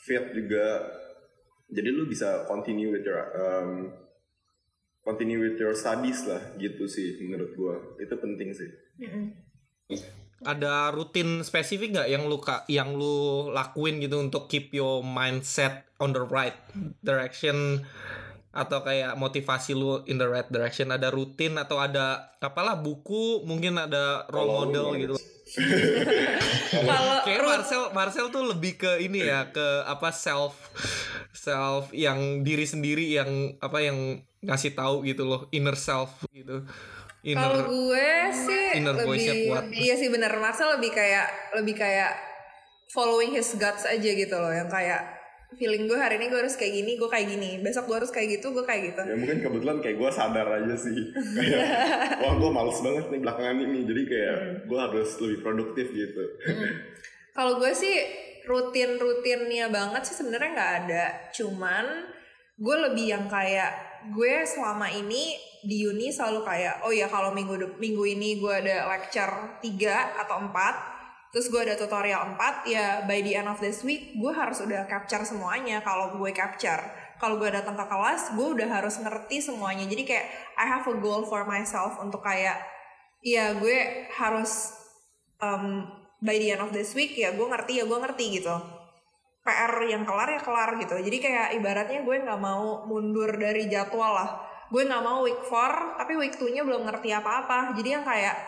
fit 0.06 0.32
juga. 0.34 0.98
Jadi 1.70 1.88
lu 1.94 2.02
bisa 2.10 2.50
continue 2.50 2.90
with 2.90 3.06
your 3.06 3.22
um, 3.38 3.94
continue 5.06 5.38
with 5.38 5.54
your 5.54 5.70
studies 5.70 6.26
lah 6.26 6.42
gitu 6.58 6.90
sih 6.90 7.22
menurut 7.22 7.54
gua. 7.54 7.76
Itu 8.02 8.18
penting 8.18 8.50
sih 8.50 8.70
ada 10.40 10.88
rutin 10.88 11.44
spesifik 11.44 11.92
nggak 12.00 12.08
yang 12.08 12.24
lu 12.24 12.40
yang 12.68 12.96
lu 12.96 13.48
lakuin 13.52 14.00
gitu 14.00 14.16
untuk 14.20 14.48
keep 14.48 14.72
your 14.72 15.04
mindset 15.04 15.84
on 16.00 16.16
the 16.16 16.24
right 16.24 16.56
direction? 17.04 17.84
Atau 18.50 18.82
kayak 18.82 19.14
motivasi 19.14 19.78
lu 19.78 20.02
in 20.10 20.18
the 20.18 20.26
right 20.26 20.48
direction? 20.48 20.90
Ada 20.90 21.12
rutin 21.12 21.60
atau 21.60 21.78
ada 21.78 22.34
apalah 22.40 22.74
buku 22.80 23.44
mungkin 23.46 23.78
ada 23.78 24.26
role 24.32 24.66
model 24.66 24.96
gitu? 24.96 25.14
Kalau 26.90 27.16
kayak 27.26 27.42
Marcel 27.42 27.82
Marcel 27.90 28.26
tuh 28.30 28.44
lebih 28.46 28.78
ke 28.78 29.02
ini 29.02 29.26
ya 29.26 29.50
ke 29.50 29.82
apa 29.82 30.14
self 30.14 30.54
self 31.34 31.90
yang 31.90 32.46
diri 32.46 32.66
sendiri 32.66 33.06
yang 33.10 33.58
apa 33.58 33.82
yang 33.82 34.22
ngasih 34.40 34.72
tahu 34.72 35.04
gitu 35.04 35.26
loh 35.28 35.50
inner 35.52 35.76
self 35.76 36.24
gitu 36.32 36.64
Kalau 37.20 37.68
gue 37.68 38.10
sih 38.32 38.64
inner 38.80 38.96
lebih 38.96 39.52
kuat. 39.52 39.64
iya 39.76 39.94
sih 40.00 40.08
bener. 40.08 40.32
Marcel 40.40 40.80
lebih 40.80 40.90
kayak 40.96 41.52
lebih 41.60 41.76
kayak 41.76 42.16
following 42.88 43.36
his 43.36 43.52
guts 43.60 43.84
aja 43.84 44.10
gitu 44.10 44.32
loh. 44.32 44.48
Yang 44.48 44.72
kayak 44.72 45.02
feeling 45.58 45.90
gue 45.90 45.98
hari 45.98 46.16
ini 46.16 46.30
gue 46.30 46.40
harus 46.40 46.56
kayak 46.56 46.72
gini 46.80 46.96
gue 46.96 47.08
kayak 47.12 47.26
gini. 47.28 47.50
Besok 47.60 47.92
gue 47.92 47.96
harus 48.00 48.12
kayak 48.14 48.40
gitu 48.40 48.56
gue 48.56 48.64
kayak 48.64 48.82
gitu. 48.94 49.00
Ya 49.04 49.16
mungkin 49.20 49.38
kebetulan 49.44 49.78
kayak 49.84 49.96
gue 50.00 50.10
sadar 50.10 50.48
aja 50.48 50.74
sih. 50.80 50.98
Kayak 51.12 51.66
wah 52.24 52.34
gue 52.40 52.50
males 52.50 52.78
banget 52.80 53.04
nih 53.12 53.20
belakangan 53.20 53.58
ini. 53.68 53.80
Jadi 53.84 54.02
kayak 54.08 54.38
gue 54.64 54.78
harus 54.80 55.10
lebih 55.20 55.38
produktif 55.44 55.86
gitu. 55.92 56.24
Kalau 57.36 57.60
gue 57.60 57.72
sih 57.76 57.94
rutin-rutinnya 58.48 59.68
banget 59.68 60.02
sih 60.08 60.16
sebenarnya 60.16 60.50
nggak 60.56 60.72
ada. 60.84 61.04
Cuman 61.36 61.84
gue 62.60 62.76
lebih 62.76 63.06
yang 63.08 63.24
kayak 63.26 64.04
gue 64.12 64.44
selama 64.44 64.92
ini 64.92 65.36
di 65.64 65.84
uni 65.88 66.12
selalu 66.12 66.44
kayak 66.44 66.84
oh 66.84 66.92
ya 66.92 67.08
kalau 67.08 67.32
minggu 67.32 67.76
minggu 67.80 68.04
ini 68.04 68.36
gue 68.36 68.52
ada 68.52 68.88
lecture 68.88 69.60
3 69.60 70.20
atau 70.24 70.36
4 70.44 71.32
terus 71.32 71.46
gue 71.48 71.60
ada 71.60 71.76
tutorial 71.76 72.36
4 72.36 72.68
ya 72.68 73.04
by 73.08 73.20
the 73.24 73.32
end 73.36 73.48
of 73.48 73.60
this 73.60 73.80
week 73.80 74.12
gue 74.16 74.32
harus 74.32 74.60
udah 74.60 74.84
capture 74.88 75.24
semuanya 75.24 75.80
kalau 75.80 76.16
gue 76.16 76.30
capture. 76.36 76.80
Kalau 77.20 77.36
gue 77.36 77.52
datang 77.52 77.76
ke 77.76 77.84
kelas 77.84 78.32
gue 78.32 78.48
udah 78.56 78.80
harus 78.80 78.96
ngerti 78.96 79.44
semuanya. 79.44 79.84
Jadi 79.84 80.08
kayak 80.08 80.26
I 80.56 80.64
have 80.64 80.88
a 80.88 80.96
goal 80.96 81.28
for 81.28 81.44
myself 81.44 82.00
untuk 82.00 82.24
kayak 82.24 82.56
ya 83.20 83.52
gue 83.60 84.08
harus 84.16 84.72
um, 85.44 85.84
by 86.24 86.36
the 86.40 86.56
end 86.56 86.64
of 86.64 86.72
this 86.72 86.96
week 86.96 87.12
ya 87.12 87.36
gue 87.36 87.44
ngerti 87.44 87.80
ya 87.80 87.84
gue 87.84 87.98
ngerti 88.00 88.40
gitu 88.40 88.79
PR 89.50 89.74
yang 89.82 90.06
kelar 90.06 90.30
ya 90.30 90.38
kelar 90.38 90.78
gitu. 90.78 90.94
Jadi 90.94 91.18
kayak 91.18 91.58
ibaratnya 91.58 92.06
gue 92.06 92.16
nggak 92.22 92.38
mau 92.38 92.86
mundur 92.86 93.34
dari 93.34 93.66
jadwal 93.66 94.14
lah. 94.14 94.30
Gue 94.70 94.86
nggak 94.86 95.02
mau 95.02 95.26
week 95.26 95.42
4 95.50 95.98
tapi 95.98 96.14
week 96.14 96.38
2 96.38 96.54
nya 96.54 96.62
belum 96.62 96.86
ngerti 96.86 97.10
apa-apa. 97.10 97.74
Jadi 97.74 97.88
yang 97.90 98.06
kayak 98.06 98.38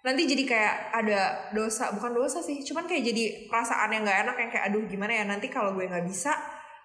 nanti 0.00 0.22
jadi 0.24 0.44
kayak 0.46 0.74
ada 0.94 1.20
dosa 1.50 1.90
bukan 1.90 2.14
dosa 2.14 2.38
sih 2.38 2.62
cuman 2.62 2.86
kayak 2.86 3.10
jadi 3.10 3.50
perasaan 3.50 3.90
yang 3.90 4.06
nggak 4.06 4.20
enak 4.22 4.36
yang 4.38 4.50
kayak 4.54 4.64
aduh 4.70 4.86
gimana 4.86 5.12
ya 5.18 5.24
nanti 5.26 5.50
kalau 5.50 5.74
gue 5.74 5.82
nggak 5.82 6.06
bisa 6.06 6.30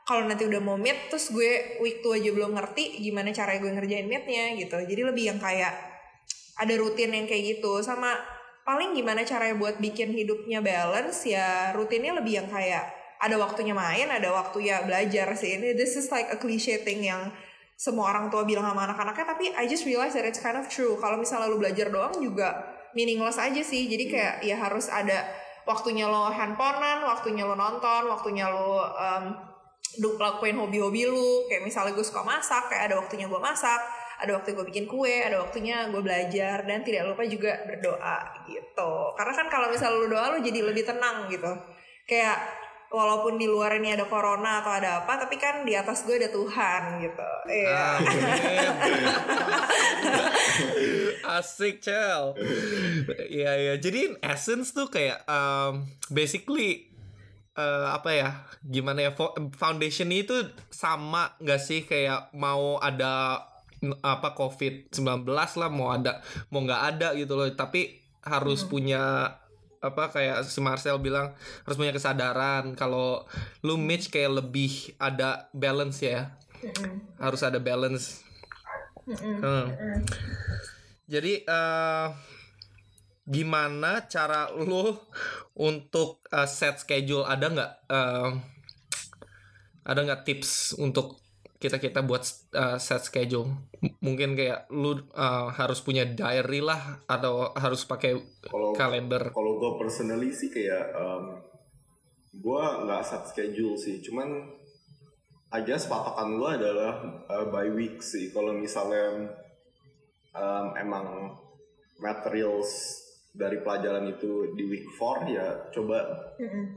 kalau 0.02 0.26
nanti 0.26 0.50
udah 0.50 0.58
mau 0.58 0.74
meet 0.74 1.06
terus 1.14 1.30
gue 1.30 1.78
week 1.86 2.02
2 2.02 2.18
aja 2.18 2.30
belum 2.34 2.58
ngerti 2.58 2.98
gimana 2.98 3.30
cara 3.30 3.62
gue 3.62 3.72
ngerjain 3.72 4.10
meetnya 4.10 4.58
gitu. 4.58 4.76
Jadi 4.82 5.02
lebih 5.06 5.24
yang 5.32 5.40
kayak 5.40 5.74
ada 6.58 6.74
rutin 6.76 7.14
yang 7.14 7.30
kayak 7.30 7.58
gitu. 7.58 7.80
Sama 7.86 8.18
paling 8.66 8.98
gimana 8.98 9.26
caranya 9.26 9.58
buat 9.58 9.78
bikin 9.78 10.14
hidupnya 10.14 10.62
balance 10.62 11.26
ya 11.26 11.74
rutinnya 11.74 12.18
lebih 12.18 12.42
yang 12.42 12.50
kayak 12.50 13.01
ada 13.22 13.38
waktunya 13.38 13.78
main 13.78 14.10
ada 14.10 14.34
waktunya 14.34 14.82
belajar 14.82 15.30
sih. 15.38 15.62
Ini 15.62 15.78
this 15.78 15.94
is 15.94 16.10
like 16.10 16.28
a 16.34 16.38
cliche 16.42 16.82
thing 16.82 17.06
yang 17.06 17.30
semua 17.78 18.14
orang 18.14 18.30
tua 18.34 18.46
bilang 18.46 18.66
sama 18.66 18.90
anak-anaknya 18.90 19.26
tapi 19.26 19.46
I 19.54 19.66
just 19.70 19.86
realize 19.86 20.14
that 20.18 20.26
it's 20.26 20.42
kind 20.42 20.58
of 20.58 20.66
true. 20.66 20.98
Kalau 20.98 21.22
misalnya 21.22 21.50
lu 21.50 21.62
belajar 21.62 21.94
doang 21.94 22.18
juga 22.18 22.66
meaningless 22.98 23.38
aja 23.38 23.62
sih. 23.62 23.86
Jadi 23.86 24.10
kayak 24.10 24.36
ya 24.42 24.58
harus 24.58 24.90
ada 24.90 25.30
waktunya 25.70 26.10
lo 26.10 26.34
handphonean 26.34 27.06
waktunya 27.06 27.46
lo 27.46 27.54
nonton 27.54 28.10
waktunya 28.10 28.50
lo 28.50 28.82
um, 28.90 29.24
lakuin 30.02 30.58
hobi-hobi 30.58 31.06
lu. 31.06 31.46
Kayak 31.46 31.70
misalnya 31.70 31.94
gue 31.94 32.06
suka 32.06 32.26
masak 32.26 32.74
kayak 32.74 32.90
ada 32.90 32.96
waktunya 32.98 33.30
gue 33.30 33.42
masak 33.42 33.82
ada 34.22 34.38
waktu 34.38 34.54
gue 34.54 34.66
bikin 34.70 34.86
kue 34.86 35.26
ada 35.26 35.42
waktunya 35.42 35.90
gue 35.90 36.02
belajar 36.02 36.62
dan 36.70 36.86
tidak 36.86 37.10
lupa 37.10 37.26
juga 37.26 37.66
berdoa 37.66 38.46
gitu. 38.46 38.94
Karena 39.18 39.34
kan 39.34 39.48
kalau 39.50 39.68
misalnya 39.74 39.98
lu 39.98 40.08
doa 40.10 40.26
lu 40.38 40.40
jadi 40.46 40.60
lebih 40.62 40.86
tenang 40.86 41.26
gitu. 41.34 41.50
Kayak 42.06 42.38
walaupun 42.92 43.40
di 43.40 43.48
luar 43.48 43.80
ini 43.80 43.96
ada 43.96 44.06
corona 44.06 44.60
atau 44.60 44.76
ada 44.76 45.04
apa 45.04 45.16
tapi 45.16 45.40
kan 45.40 45.64
di 45.64 45.72
atas 45.74 46.04
gue 46.04 46.20
ada 46.20 46.28
Tuhan 46.28 47.00
gitu 47.00 47.30
iya 47.48 47.88
Asik 51.22 51.80
cel. 51.80 52.36
Iya 53.30 53.52
iya. 53.56 53.74
Jadi 53.80 54.12
in 54.12 54.16
essence 54.20 54.76
tuh 54.76 54.92
kayak 54.92 55.24
um, 55.26 55.88
basically 56.12 56.92
eh, 57.56 57.88
apa 57.88 58.10
ya? 58.12 58.30
Gimana 58.62 59.10
ya? 59.10 59.12
fo- 59.16 59.34
Foundation 59.56 60.12
itu 60.12 60.36
sama 60.68 61.32
nggak 61.40 61.62
sih 61.62 61.88
kayak 61.88 62.34
mau 62.36 62.78
ada 62.78 63.46
apa 64.06 64.38
COVID 64.38 64.94
19 64.94 65.26
lah 65.34 65.70
mau 65.74 65.90
ada 65.90 66.22
mau 66.54 66.62
nggak 66.62 66.82
ada 66.96 67.08
gitu 67.16 67.34
loh. 67.34 67.48
Tapi 67.54 67.96
harus 68.22 68.68
punya 68.68 69.34
apa 69.82 70.14
kayak 70.14 70.46
si 70.46 70.62
Marcel 70.62 71.02
bilang 71.02 71.34
harus 71.66 71.78
punya 71.78 71.92
kesadaran. 71.92 72.78
Kalau 72.78 73.26
lu 73.66 73.76
Mitch 73.82 74.14
kayak 74.14 74.46
lebih 74.46 74.94
ada 75.02 75.50
balance 75.52 76.06
ya. 76.06 76.38
Harus 77.18 77.42
ada 77.42 77.58
balance. 77.58 78.22
Hmm. 79.10 79.74
Jadi 81.10 81.44
eh 81.44 82.08
gimana 83.26 84.06
cara 84.06 84.54
lu 84.54 84.94
untuk 85.58 86.22
eh, 86.30 86.46
set 86.46 86.78
schedule? 86.78 87.26
Ada 87.26 87.46
nggak 87.50 87.72
eh, 87.90 88.30
ada 89.82 90.00
nggak 90.06 90.22
tips 90.24 90.78
untuk 90.78 91.18
kita 91.62 91.78
kita 91.78 92.02
buat 92.02 92.26
eh, 92.52 92.78
set 92.82 93.06
schedule? 93.06 93.46
M- 93.86 93.96
Mungkin 94.02 94.34
kayak 94.34 94.74
lu 94.74 94.98
eh, 94.98 95.48
harus 95.54 95.80
punya 95.86 96.10
diary 96.10 96.60
lah 96.60 97.06
atau 97.06 97.54
harus 97.54 97.86
pakai 97.86 98.18
kalender. 98.74 99.30
kalau 99.30 99.62
gue 99.62 99.72
personally 99.78 100.34
sih 100.34 100.50
kayak 100.50 100.90
um, 100.98 101.38
gue 102.34 102.64
nggak 102.90 103.04
set 103.06 103.24
schedule 103.30 103.78
sih, 103.78 104.02
cuman 104.02 104.58
aja 105.52 105.76
patokan 105.86 106.40
gue 106.40 106.50
adalah 106.58 106.94
uh, 107.30 107.46
by 107.48 107.70
week 107.70 108.02
sih. 108.02 108.34
Kalau 108.34 108.58
misalnya 108.58 109.30
um, 110.34 110.66
emang 110.74 111.38
materials 112.02 112.98
dari 113.32 113.64
pelajaran 113.64 114.12
itu 114.12 114.52
di 114.60 114.68
week 114.68 114.84
4 115.00 115.24
ya 115.32 115.48
coba 115.72 116.04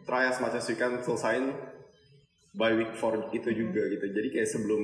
try 0.07 0.31
as 0.31 0.39
much 0.39 0.55
as 0.55 0.63
you 0.71 0.79
can 0.79 1.03
selesain 1.03 1.51
by 2.55 2.73
week 2.79 2.95
4 2.95 3.35
itu 3.35 3.51
juga 3.51 3.83
gitu. 3.91 4.07
Jadi 4.09 4.29
kayak 4.31 4.49
sebelum 4.49 4.83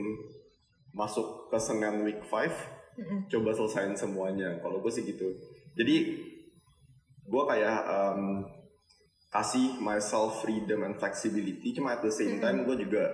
masuk 0.91 1.49
ke 1.49 1.59
Senin 1.63 2.03
week 2.03 2.23
5 2.27 3.31
coba 3.31 3.51
selesain 3.55 3.95
semuanya. 3.95 4.59
Kalau 4.59 4.83
gue 4.83 4.93
sih 4.93 5.07
gitu. 5.07 5.31
Jadi 5.79 5.97
gue 7.31 7.43
kayak 7.47 7.79
um, 7.87 8.43
kasih 9.31 9.79
myself 9.79 10.43
freedom 10.43 10.83
and 10.83 10.99
flexibility 10.99 11.71
cuma 11.71 11.95
at 11.95 12.03
the 12.03 12.11
same 12.11 12.43
time 12.43 12.67
gue 12.67 12.83
juga 12.83 13.07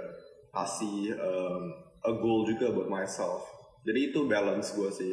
kasih 0.49 1.13
um, 1.21 1.63
a 2.01 2.13
goal 2.17 2.49
juga 2.49 2.73
buat 2.73 2.89
myself 2.89 3.45
jadi 3.85 4.11
itu 4.11 4.25
balance 4.25 4.73
gue 4.73 4.89
sih 4.89 5.13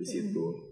di 0.00 0.06
situ 0.08 0.67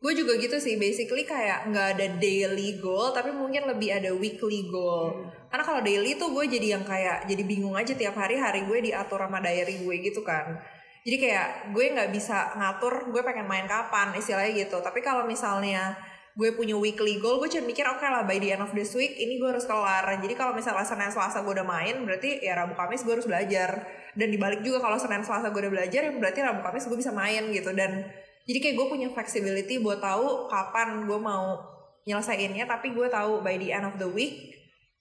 gue 0.00 0.12
juga 0.16 0.32
gitu 0.40 0.56
sih 0.56 0.80
basically 0.80 1.28
kayak 1.28 1.68
nggak 1.68 1.86
ada 1.96 2.06
daily 2.16 2.80
goal 2.80 3.12
tapi 3.12 3.36
mungkin 3.36 3.68
lebih 3.68 4.00
ada 4.00 4.16
weekly 4.16 4.64
goal. 4.72 5.28
Karena 5.52 5.60
kalau 5.60 5.84
daily 5.84 6.16
tuh 6.16 6.32
gue 6.32 6.48
jadi 6.48 6.80
yang 6.80 6.84
kayak 6.88 7.28
jadi 7.28 7.42
bingung 7.44 7.76
aja 7.76 7.92
tiap 7.92 8.16
hari 8.16 8.40
hari 8.40 8.64
gue 8.64 8.80
diatur 8.80 9.20
sama 9.20 9.44
diary 9.44 9.76
gue 9.84 9.94
gitu 10.00 10.24
kan. 10.24 10.56
Jadi 11.04 11.16
kayak 11.20 11.76
gue 11.76 11.84
nggak 11.92 12.10
bisa 12.16 12.56
ngatur 12.56 13.12
gue 13.12 13.20
pengen 13.20 13.44
main 13.44 13.68
kapan 13.68 14.16
istilahnya 14.16 14.64
gitu. 14.64 14.80
Tapi 14.80 15.04
kalau 15.04 15.28
misalnya 15.28 15.92
gue 16.32 16.48
punya 16.56 16.80
weekly 16.80 17.20
goal 17.20 17.36
gue 17.36 17.52
cuma 17.52 17.68
mikir 17.68 17.84
oke 17.84 18.00
lah 18.00 18.24
by 18.24 18.40
the 18.40 18.56
end 18.56 18.64
of 18.64 18.72
this 18.72 18.96
week 18.96 19.20
ini 19.20 19.36
gue 19.36 19.52
harus 19.52 19.68
kelar. 19.68 20.08
Jadi 20.16 20.32
kalau 20.32 20.56
misalnya 20.56 20.88
senin 20.88 21.12
selasa 21.12 21.44
gue 21.44 21.52
udah 21.60 21.68
main 21.68 22.00
berarti 22.08 22.40
ya 22.40 22.56
rabu 22.56 22.72
kamis 22.72 23.04
gue 23.04 23.20
harus 23.20 23.28
belajar. 23.28 23.84
Dan 24.16 24.32
dibalik 24.32 24.64
juga 24.64 24.80
kalau 24.80 24.96
senin 24.96 25.20
selasa 25.20 25.52
gue 25.52 25.60
udah 25.60 25.72
belajar 25.76 26.08
ya 26.08 26.12
berarti 26.16 26.40
rabu 26.40 26.64
kamis 26.64 26.88
gue 26.88 26.96
bisa 26.96 27.12
main 27.12 27.52
gitu. 27.52 27.68
Dan 27.76 28.08
jadi 28.50 28.58
kayak 28.58 28.76
gue 28.82 28.86
punya 28.90 29.08
flexibility 29.14 29.78
buat 29.78 30.02
tahu 30.02 30.50
kapan 30.50 31.06
gue 31.06 31.20
mau 31.22 31.62
nyelesainnya 32.02 32.66
tapi 32.66 32.90
gue 32.90 33.06
tahu 33.06 33.46
by 33.46 33.54
the 33.54 33.70
end 33.70 33.86
of 33.86 33.94
the 34.02 34.10
week 34.10 34.50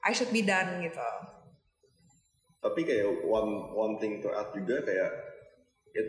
I 0.06 0.14
should 0.14 0.30
be 0.30 0.46
done 0.46 0.86
gitu. 0.86 1.10
Tapi 2.62 2.86
kayak 2.86 3.26
one 3.26 3.74
one 3.74 3.98
thing 3.98 4.22
to 4.22 4.30
add 4.30 4.54
juga 4.54 4.86
kayak 4.86 5.12
it 5.98 6.08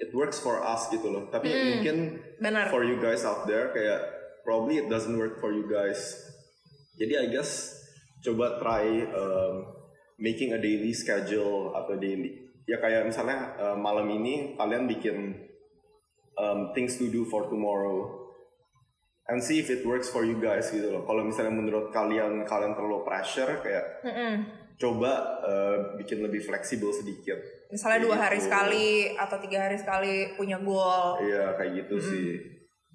it 0.00 0.10
works 0.16 0.40
for 0.40 0.64
us 0.64 0.88
gitu 0.88 1.12
loh. 1.12 1.28
Tapi 1.28 1.52
mungkin 1.52 2.24
benar. 2.40 2.72
for 2.72 2.80
you 2.88 2.96
guys 2.96 3.20
out 3.20 3.44
there 3.44 3.68
kayak 3.76 4.00
probably 4.48 4.80
it 4.80 4.88
doesn't 4.88 5.20
work 5.20 5.36
for 5.44 5.52
you 5.52 5.68
guys. 5.68 6.16
Jadi 6.96 7.20
I 7.20 7.26
guess 7.28 7.76
coba 8.24 8.56
try 8.64 9.04
um, 9.12 9.76
making 10.16 10.56
a 10.56 10.58
daily 10.58 10.96
schedule 10.96 11.76
atau 11.76 12.00
daily 12.00 12.48
ya 12.66 12.80
kayak 12.82 13.06
misalnya 13.06 13.54
uh, 13.60 13.76
malam 13.78 14.08
ini 14.10 14.56
kalian 14.58 14.90
bikin 14.90 15.47
um, 16.38 16.70
things 16.72 16.96
to 16.96 17.10
do 17.10 17.26
for 17.26 17.46
tomorrow 17.46 18.14
and 19.28 19.44
see 19.44 19.60
if 19.60 19.68
it 19.68 19.84
works 19.84 20.08
for 20.08 20.24
you 20.24 20.40
guys 20.40 20.72
gitu 20.72 20.88
loh 20.88 21.04
kalau 21.04 21.20
misalnya 21.26 21.52
menurut 21.52 21.92
kalian 21.92 22.46
kalian 22.48 22.72
terlalu 22.72 23.04
pressure 23.04 23.60
kayak 23.60 23.84
Mm-mm. 24.00 24.34
coba 24.78 25.12
uh, 25.44 25.76
bikin 26.00 26.24
lebih 26.24 26.40
fleksibel 26.40 26.88
sedikit 26.94 27.36
misalnya 27.68 28.08
dua 28.08 28.16
Kayak 28.16 28.24
hari 28.24 28.38
gitu. 28.40 28.46
sekali 28.48 28.86
atau 29.12 29.36
tiga 29.36 29.58
hari 29.68 29.76
sekali 29.76 30.14
punya 30.40 30.56
goal 30.56 31.20
Iya 31.20 31.52
kayak 31.60 31.72
gitu 31.84 31.96
sih. 32.00 32.28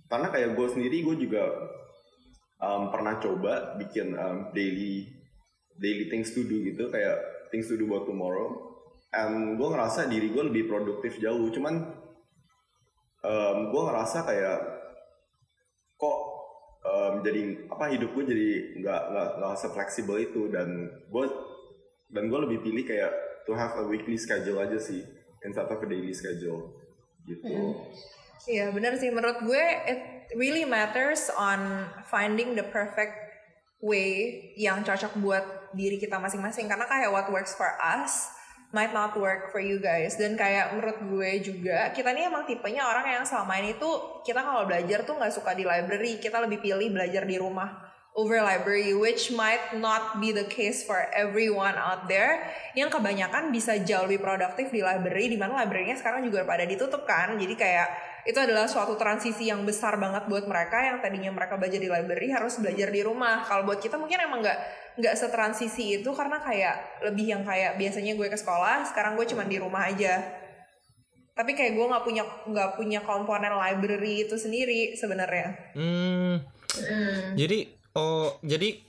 Karena 0.09 0.29
kayak 0.29 0.53
gue 0.53 0.67
sendiri 0.69 1.01
gue 1.01 1.15
juga 1.25 1.45
um, 2.57 2.89
pernah 2.89 3.17
coba 3.17 3.77
bikin 3.77 4.13
um, 4.13 4.49
daily 4.53 5.05
daily 5.77 6.09
things 6.09 6.33
to 6.33 6.45
do 6.45 6.61
gitu 6.65 6.89
kayak 6.89 7.17
things 7.49 7.65
to 7.65 7.77
do 7.77 7.85
buat 7.85 8.05
tomorrow. 8.05 8.73
And 9.13 9.57
gue 9.57 9.67
ngerasa 9.69 10.09
diri 10.09 10.33
gue 10.33 10.43
lebih 10.49 10.69
produktif 10.69 11.21
jauh. 11.21 11.49
Cuman 11.53 11.92
um, 13.23 13.57
gue 13.71 13.81
ngerasa 13.81 14.27
kayak 14.27 14.59
kok 15.97 16.17
um, 16.83 17.13
jadi 17.23 17.71
apa 17.71 17.95
hidup 17.95 18.11
gue 18.11 18.23
jadi 18.27 18.49
nggak 18.83 19.01
nggak 19.09 19.29
nggak 19.39 19.71
fleksibel 19.71 20.19
itu 20.19 20.51
dan 20.51 20.91
gue 21.07 21.25
dan 22.13 22.29
gue 22.29 22.39
lebih 22.45 22.59
pilih 22.61 22.83
kayak 22.85 23.11
to 23.47 23.55
have 23.55 23.73
a 23.79 23.83
weekly 23.87 24.19
schedule 24.19 24.59
aja 24.59 24.77
sih 24.77 25.01
instead 25.43 25.67
of 25.67 25.79
a 25.79 25.87
daily 25.87 26.13
schedule 26.13 26.75
gitu. 27.27 27.79
Iya 28.43 28.75
benar 28.75 28.99
sih. 28.99 29.07
Menurut 29.07 29.39
gue 29.43 29.63
it 29.87 30.27
really 30.35 30.67
matters 30.67 31.31
on 31.39 31.87
finding 32.11 32.59
the 32.59 32.65
perfect 32.67 33.15
way 33.79 34.39
yang 34.59 34.83
cocok 34.83 35.15
buat 35.23 35.45
diri 35.75 35.95
kita 35.99 36.19
masing-masing. 36.19 36.67
Karena 36.67 36.83
kayak 36.87 37.11
what 37.11 37.27
works 37.31 37.55
for 37.55 37.71
us 37.79 38.27
might 38.73 38.91
not 38.91 39.13
work 39.15 39.53
for 39.53 39.61
you 39.61 39.77
guys. 39.77 40.17
Dan 40.17 40.33
kayak 40.35 40.73
menurut 40.73 40.97
gue 41.05 41.31
juga 41.45 41.93
kita 41.93 42.11
nih 42.11 42.27
emang 42.27 42.43
tipenya 42.49 42.83
orang 42.83 43.21
yang 43.21 43.23
selama 43.23 43.61
ini 43.61 43.77
tuh 43.77 44.25
kita 44.25 44.41
kalau 44.41 44.65
belajar 44.65 45.05
tuh 45.05 45.15
nggak 45.15 45.31
suka 45.31 45.53
di 45.53 45.63
library. 45.63 46.17
Kita 46.17 46.41
lebih 46.41 46.59
pilih 46.59 46.89
belajar 46.89 47.23
di 47.23 47.37
rumah 47.37 47.93
over 48.13 48.41
library 48.45 48.93
which 48.93 49.33
might 49.33 49.73
not 49.77 50.21
be 50.21 50.29
the 50.29 50.45
case 50.45 50.81
for 50.81 51.09
everyone 51.13 51.77
out 51.77 52.09
there. 52.09 52.49
Yang 52.73 52.97
kebanyakan 52.97 53.53
bisa 53.53 53.77
jauh 53.85 54.09
lebih 54.09 54.25
produktif 54.25 54.73
di 54.73 54.81
library 54.81 55.29
di 55.29 55.37
mana 55.37 55.63
library-nya 55.63 56.01
sekarang 56.01 56.25
juga 56.25 56.41
pada 56.43 56.65
ditutup 56.65 57.05
kan. 57.05 57.37
Jadi 57.37 57.53
kayak 57.53 58.12
itu 58.23 58.39
adalah 58.39 58.71
suatu 58.71 58.95
transisi 58.95 59.51
yang 59.51 59.67
besar 59.67 59.99
banget 59.99 60.31
buat 60.31 60.47
mereka 60.47 60.79
yang 60.79 61.03
tadinya 61.03 61.35
mereka 61.35 61.59
belajar 61.59 61.75
di 61.75 61.91
library 61.91 62.31
harus 62.31 62.55
belajar 62.55 62.87
di 62.87 63.03
rumah. 63.03 63.43
Kalau 63.43 63.67
buat 63.67 63.83
kita 63.83 63.99
mungkin 63.99 64.15
emang 64.23 64.39
nggak 64.39 64.59
nggak 64.95 65.15
setransisi 65.19 65.99
itu 65.99 66.09
karena 66.15 66.39
kayak 66.39 67.03
lebih 67.03 67.35
yang 67.35 67.43
kayak 67.43 67.75
biasanya 67.75 68.15
gue 68.15 68.27
ke 68.31 68.37
sekolah 68.39 68.87
sekarang 68.87 69.19
gue 69.19 69.27
cuma 69.27 69.43
di 69.43 69.59
rumah 69.59 69.91
aja. 69.91 70.23
Tapi 71.35 71.51
kayak 71.51 71.75
gue 71.75 71.85
nggak 71.85 72.03
punya 72.07 72.23
nggak 72.23 72.69
punya 72.79 72.99
komponen 73.03 73.59
library 73.59 74.23
itu 74.23 74.39
sendiri 74.39 74.95
sebenarnya. 74.95 75.75
Hmm. 75.75 76.39
Jadi 77.35 77.75
oh 77.99 78.39
jadi 78.39 78.79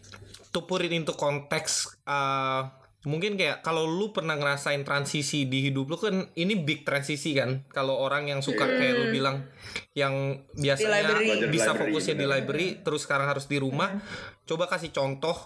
to 0.54 0.62
put 0.62 0.86
it 0.86 0.94
into 0.94 1.10
konteks 1.10 1.90
uh, 2.06 2.70
mungkin 3.04 3.36
kayak 3.36 3.60
kalau 3.60 3.84
lu 3.84 4.16
pernah 4.16 4.32
ngerasain 4.36 4.80
transisi 4.80 5.44
di 5.44 5.68
hidup 5.68 5.92
lu 5.92 5.96
kan 6.00 6.32
ini 6.40 6.56
big 6.56 6.88
transisi 6.88 7.36
kan? 7.36 7.68
Kalau 7.68 8.00
orang 8.00 8.32
yang 8.32 8.40
suka 8.40 8.64
kayak 8.64 8.94
lu 8.96 9.04
bilang 9.12 9.44
yang 9.92 10.44
biasanya 10.56 11.20
di 11.20 11.52
bisa 11.52 11.76
library, 11.76 11.80
fokusnya 11.92 12.14
di 12.16 12.26
library 12.26 12.68
terus 12.80 13.04
sekarang 13.04 13.28
harus 13.28 13.44
di 13.44 13.60
rumah 13.60 14.00
coba 14.48 14.68
kasih 14.68 14.92
contoh 14.92 15.36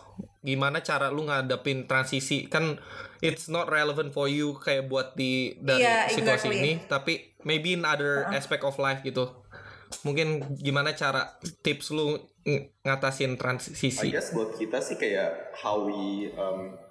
gimana 0.43 0.87
cara 0.87 1.11
lu 1.11 1.27
ngadepin 1.27 1.91
transisi. 1.91 2.47
Kan 2.47 2.79
it's 3.19 3.51
not 3.51 3.67
relevant 3.67 4.15
for 4.15 4.31
you 4.31 4.55
kayak 4.63 4.87
buat 4.87 5.19
di 5.19 5.59
dari 5.59 5.83
Iya, 5.83 6.15
situasi 6.15 6.55
exactly. 6.55 6.63
ini 6.63 6.73
tapi 6.87 7.13
maybe 7.43 7.75
in 7.75 7.83
other 7.83 8.31
aspect 8.31 8.63
of 8.63 8.79
life 8.79 9.03
gitu. 9.03 9.27
Mungkin 10.07 10.59
gimana 10.63 10.95
cara 10.95 11.41
tips 11.65 11.91
lu 11.91 12.23
ng- 12.49 12.65
ngatasin 12.87 13.35
I 13.35 13.39
transisi 13.41 14.09
guess 14.09 14.33
buat 14.33 14.57
kita 14.57 14.81
sih 14.81 14.97
kayak 14.97 15.53
how 15.59 15.85
we 15.85 16.33
um, 16.37 16.88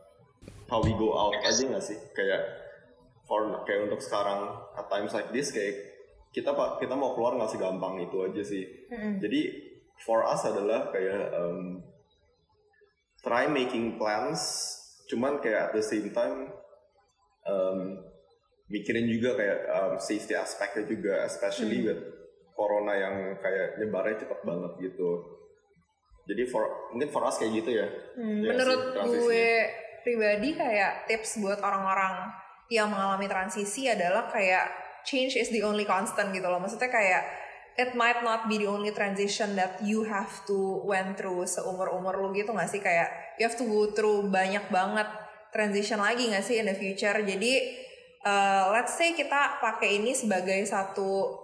how 0.68 0.80
we 0.84 0.92
go 0.96 1.16
out 1.16 1.36
aja 1.42 1.64
nggak 1.64 1.84
sih? 1.84 1.98
Kayak 2.14 2.44
for 3.28 3.44
kayak 3.68 3.92
untuk 3.92 4.00
sekarang 4.00 4.56
at 4.76 4.88
times 4.88 5.12
like 5.12 5.32
this 5.36 5.52
kayak 5.52 5.76
kita 6.32 6.54
pak 6.54 6.80
kita 6.80 6.94
mau 6.96 7.16
keluar 7.16 7.36
nggak 7.36 7.52
segampang 7.52 8.04
itu 8.04 8.18
aja 8.24 8.44
sih. 8.44 8.64
Jadi 9.20 9.42
for 10.04 10.24
us 10.24 10.46
adalah 10.46 10.94
kayak 10.94 11.34
um, 11.34 11.82
try 13.24 13.50
making 13.50 13.98
plans 13.98 14.74
cuman 15.08 15.40
kayak 15.40 15.72
at 15.72 15.74
the 15.74 15.84
same 15.84 16.12
time 16.12 16.52
um, 17.48 18.04
mikirin 18.68 19.08
juga 19.08 19.40
kayak 19.40 19.60
um, 19.72 19.94
safety 19.98 20.36
aspeknya 20.36 20.84
juga 20.84 21.14
especially 21.24 21.88
with 21.88 22.02
corona 22.54 22.94
yang 22.98 23.16
kayak 23.40 23.80
nyebarnya 23.80 24.20
cepet 24.24 24.40
banget 24.44 24.72
gitu. 24.92 25.10
Jadi 26.28 26.44
for 26.52 26.92
mungkin 26.92 27.08
for 27.08 27.24
us 27.24 27.40
kayak 27.40 27.64
gitu 27.64 27.72
ya. 27.72 27.88
Hmm, 28.20 28.44
Ya 28.44 28.52
menurut 28.52 28.82
sih, 28.92 29.04
gue 29.08 29.48
pribadi 30.08 30.56
kayak 30.56 31.04
tips 31.12 31.44
buat 31.44 31.60
orang-orang 31.60 32.32
yang 32.72 32.88
mengalami 32.88 33.28
transisi 33.28 33.92
adalah 33.92 34.32
kayak 34.32 34.72
change 35.04 35.36
is 35.36 35.52
the 35.52 35.60
only 35.60 35.84
constant 35.84 36.32
gitu 36.32 36.48
loh. 36.48 36.64
Maksudnya 36.64 36.88
kayak 36.88 37.24
it 37.76 37.92
might 37.92 38.24
not 38.24 38.48
be 38.48 38.56
the 38.56 38.68
only 38.72 38.96
transition 38.96 39.52
that 39.60 39.84
you 39.84 40.08
have 40.08 40.32
to 40.48 40.80
went 40.88 41.20
through 41.20 41.44
seumur-umur 41.44 42.16
lu 42.24 42.32
gitu 42.32 42.56
gak 42.56 42.72
sih 42.72 42.80
kayak 42.80 43.36
you 43.36 43.44
have 43.44 43.60
to 43.60 43.68
go 43.68 43.92
through 43.92 44.32
banyak 44.32 44.64
banget 44.72 45.12
transition 45.52 46.00
lagi 46.00 46.32
gak 46.32 46.44
sih 46.48 46.64
in 46.64 46.72
the 46.72 46.76
future. 46.76 47.20
Jadi 47.20 47.52
uh, 48.24 48.72
let's 48.72 48.96
say 48.96 49.12
kita 49.12 49.60
pakai 49.60 50.00
ini 50.00 50.16
sebagai 50.16 50.64
satu 50.64 51.36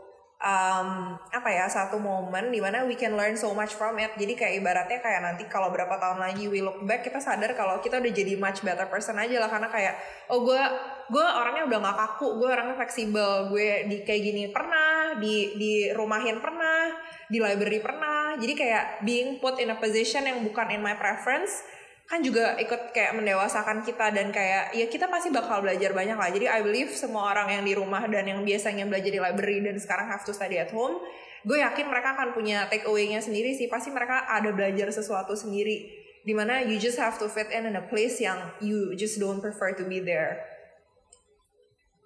um, 0.43 1.15
apa 1.32 1.49
ya 1.49 1.65
satu 1.71 1.97
momen 1.97 2.51
di 2.51 2.60
mana 2.60 2.84
we 2.84 2.99
can 2.99 3.15
learn 3.15 3.34
so 3.39 3.56
much 3.56 3.73
from 3.73 3.95
it. 3.97 4.12
Jadi 4.19 4.36
kayak 4.36 4.53
ibaratnya 4.60 4.99
kayak 4.99 5.21
nanti 5.23 5.47
kalau 5.47 5.71
berapa 5.71 5.95
tahun 5.95 6.19
lagi 6.19 6.51
we 6.51 6.60
look 6.60 6.84
back 6.84 7.01
kita 7.01 7.23
sadar 7.23 7.56
kalau 7.56 7.79
kita 7.79 8.03
udah 8.03 8.13
jadi 8.13 8.36
much 8.36 8.62
better 8.62 8.86
person 8.91 9.15
aja 9.17 9.39
lah. 9.39 9.49
Karena 9.49 9.71
kayak 9.71 9.95
oh 10.29 10.43
gue 10.43 10.62
gue 11.10 11.25
orangnya 11.25 11.63
udah 11.65 11.79
nggak 11.79 11.97
kaku 11.97 12.27
gue 12.43 12.49
orangnya 12.51 12.75
fleksibel. 12.75 13.49
Gue 13.49 13.88
di 13.88 13.97
kayak 14.03 14.21
gini 14.21 14.43
pernah 14.51 15.15
di 15.17 15.56
di 15.56 15.73
rumahin 15.95 16.43
pernah 16.43 16.91
di 17.32 17.39
library 17.39 17.79
pernah. 17.79 18.36
Jadi 18.36 18.53
kayak 18.53 18.84
being 19.08 19.39
put 19.39 19.58
in 19.58 19.71
a 19.71 19.77
position 19.79 20.27
yang 20.27 20.43
bukan 20.43 20.69
in 20.75 20.84
my 20.84 20.99
preference 20.99 21.63
kan 22.04 22.20
juga 22.20 22.60
ikut 22.60 22.92
kayak 22.92 23.16
mendewasakan 23.16 23.82
kita 23.82 24.12
dan 24.12 24.30
kayak 24.30 24.76
ya 24.76 24.86
kita 24.92 25.08
pasti 25.08 25.32
bakal 25.32 25.63
belajar 25.63 25.96
banyak 25.96 26.18
lah. 26.20 26.30
Jadi 26.30 26.46
I 26.52 26.60
believe 26.62 26.92
semua 26.94 27.32
orang 27.32 27.60
yang 27.60 27.63
di 27.63 27.74
rumah 27.74 28.04
dan 28.06 28.28
yang 28.28 28.44
biasanya 28.44 28.86
belajar 28.86 29.10
di 29.10 29.22
library 29.24 29.63
dan 29.63 29.80
sekarang 29.80 30.12
have 30.12 30.24
to 30.28 30.36
study 30.36 30.60
at 30.60 30.70
home 30.70 31.00
gue 31.44 31.60
yakin 31.60 31.92
mereka 31.92 32.16
akan 32.16 32.32
punya 32.32 32.72
take 32.72 32.88
away-nya 32.88 33.20
sendiri 33.20 33.52
sih. 33.52 33.68
Pasti 33.68 33.92
mereka 33.92 34.24
ada 34.32 34.48
belajar 34.56 34.88
sesuatu 34.96 35.36
sendiri. 35.36 35.92
Di 36.24 36.32
mana 36.32 36.63
you 36.63 36.80
just 36.80 36.96
have 36.96 37.20
to 37.20 37.28
fit 37.28 37.52
in 37.52 37.68
in 37.68 37.76
a 37.76 37.84
place 37.84 38.24
yang 38.24 38.39
you 38.63 38.96
just 38.96 39.20
don't 39.20 39.44
prefer 39.44 39.76
to 39.76 39.84
be 39.84 40.00
there. 40.00 40.39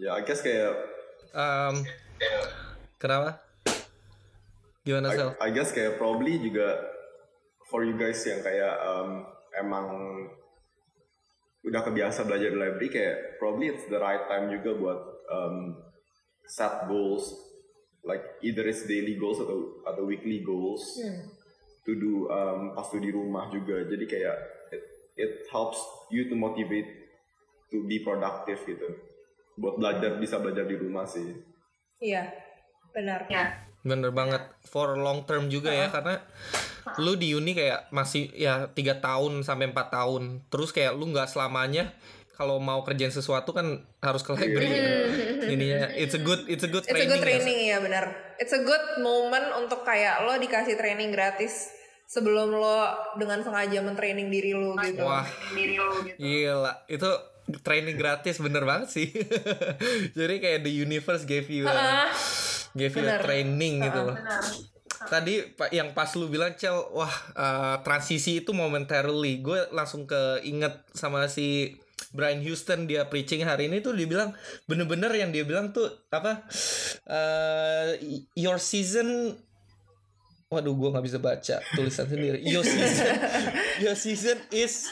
Ya 0.02 0.18
I 0.18 0.26
guess 0.26 0.42
kayak 0.42 0.74
Um, 1.38 1.86
kenapa? 2.98 3.46
Gimana 4.82 5.14
sel? 5.14 5.38
I, 5.38 5.52
I 5.52 5.54
guess 5.54 5.70
kayak 5.70 6.02
probably 6.02 6.42
juga 6.42 6.82
for 7.70 7.86
you 7.86 7.94
guys 7.94 8.18
yang 8.26 8.42
kayak 8.42 8.74
um, 8.82 9.22
emang 9.58 9.88
udah 11.68 11.82
kebiasa 11.84 12.24
belajar 12.24 12.54
di 12.54 12.58
library 12.58 12.88
kayak 12.88 13.42
probably 13.42 13.74
it's 13.74 13.86
the 13.92 14.00
right 14.00 14.24
time 14.32 14.48
juga 14.48 14.72
buat 14.78 15.00
um, 15.28 15.76
set 16.48 16.88
goals 16.88 17.48
like 18.08 18.24
either 18.40 18.64
it's 18.64 18.88
daily 18.88 19.20
goals 19.20 19.44
atau 19.44 19.84
atau 19.84 20.08
weekly 20.08 20.40
goals 20.46 20.96
to 21.88 21.96
do 21.96 22.28
um, 22.28 22.76
pas 22.76 22.88
tuh 22.88 23.00
di 23.00 23.12
rumah 23.12 23.48
juga. 23.48 23.84
Jadi 23.88 24.06
kayak 24.08 24.38
it, 24.76 24.84
it 25.16 25.32
helps 25.48 25.80
you 26.12 26.28
to 26.28 26.36
motivate 26.36 26.88
to 27.72 27.88
be 27.88 28.04
productive 28.04 28.60
gitu. 28.68 28.88
Buat 29.56 29.80
belajar 29.80 30.12
bisa 30.20 30.40
belajar 30.40 30.68
di 30.68 30.76
rumah 30.76 31.08
sih. 31.08 31.36
Iya 32.04 32.32
benar. 32.92 33.28
Bener 33.88 34.12
banget. 34.12 34.44
For 34.68 35.00
long 35.00 35.24
term 35.24 35.48
juga 35.48 35.72
ya 35.72 35.88
karena 35.88 36.24
lu 37.00 37.20
di 37.20 37.36
uni 37.36 37.52
kayak 37.52 37.92
masih 37.92 38.32
ya 38.32 38.72
tiga 38.72 38.98
tahun 39.04 39.44
sampai 39.44 39.72
empat 39.72 39.92
tahun 39.92 40.44
terus 40.48 40.72
kayak 40.72 40.96
lu 40.96 41.12
nggak 41.12 41.28
selamanya 41.28 41.92
kalau 42.38 42.62
mau 42.62 42.86
kerjain 42.86 43.10
sesuatu 43.10 43.50
kan 43.50 43.82
harus 43.98 44.22
ke 44.22 44.30
library 44.38 44.70
ya. 44.70 44.86
ininya 45.50 45.90
it's 45.98 46.14
a 46.14 46.22
good 46.22 46.46
it's 46.46 46.62
a 46.62 46.70
good 46.70 46.86
It's 46.86 46.94
a 46.94 46.94
training, 46.94 47.10
good 47.10 47.22
ya. 47.22 47.26
training 47.26 47.58
ya 47.66 47.78
benar. 47.82 48.06
It's 48.38 48.54
a 48.54 48.62
good 48.62 49.02
moment 49.02 49.58
untuk 49.58 49.82
kayak 49.82 50.22
lo 50.22 50.38
dikasih 50.38 50.78
training 50.78 51.10
gratis 51.10 51.74
sebelum 52.08 52.56
lo 52.56 52.88
dengan 53.20 53.44
sengaja 53.44 53.84
mentraining 53.84 54.32
diri 54.32 54.56
lo 54.56 54.80
gitu. 54.80 55.04
wah 55.04 55.28
gila 56.16 56.88
itu 56.88 57.10
training 57.68 58.00
gratis 58.00 58.40
bener 58.40 58.64
banget 58.64 58.96
sih 58.96 59.08
jadi 60.20 60.36
kayak 60.40 60.60
the 60.64 60.72
universe 60.72 61.28
gave 61.28 61.52
you 61.52 61.68
a, 61.68 62.08
gave 62.72 62.96
you 62.96 63.04
a 63.04 63.12
Bener. 63.12 63.22
training 63.24 63.84
gitu 63.84 64.00
loh 64.08 64.16
tadi 65.06 65.46
yang 65.70 65.94
pas 65.94 66.10
lu 66.18 66.26
bilang 66.26 66.58
cel 66.58 66.76
wah 66.92 67.14
eh, 67.38 67.76
transisi 67.86 68.42
itu 68.42 68.52
momentarily 68.52 69.40
gue 69.46 69.70
langsung 69.70 70.10
keinget 70.10 70.82
sama 70.98 71.30
si 71.30 71.78
Brian 72.14 72.42
Houston 72.42 72.90
dia 72.90 73.06
preaching 73.06 73.46
hari 73.46 73.70
ini 73.70 73.84
tuh 73.86 73.94
dia 73.94 74.10
bilang 74.10 74.34
bener-bener 74.66 75.14
yang 75.14 75.30
dia 75.30 75.46
bilang 75.46 75.70
tuh 75.70 75.86
apa 76.10 76.46
eh, 77.06 78.02
your 78.34 78.58
season 78.58 79.38
Waduh, 80.48 80.80
gue 80.80 80.90
nggak 80.96 81.04
bisa 81.04 81.20
baca 81.20 81.60
tulisan 81.76 82.08
sendiri. 82.08 82.40
Your 82.40 82.64
season, 82.64 83.12
your 83.84 84.00
season 84.00 84.40
is 84.48 84.88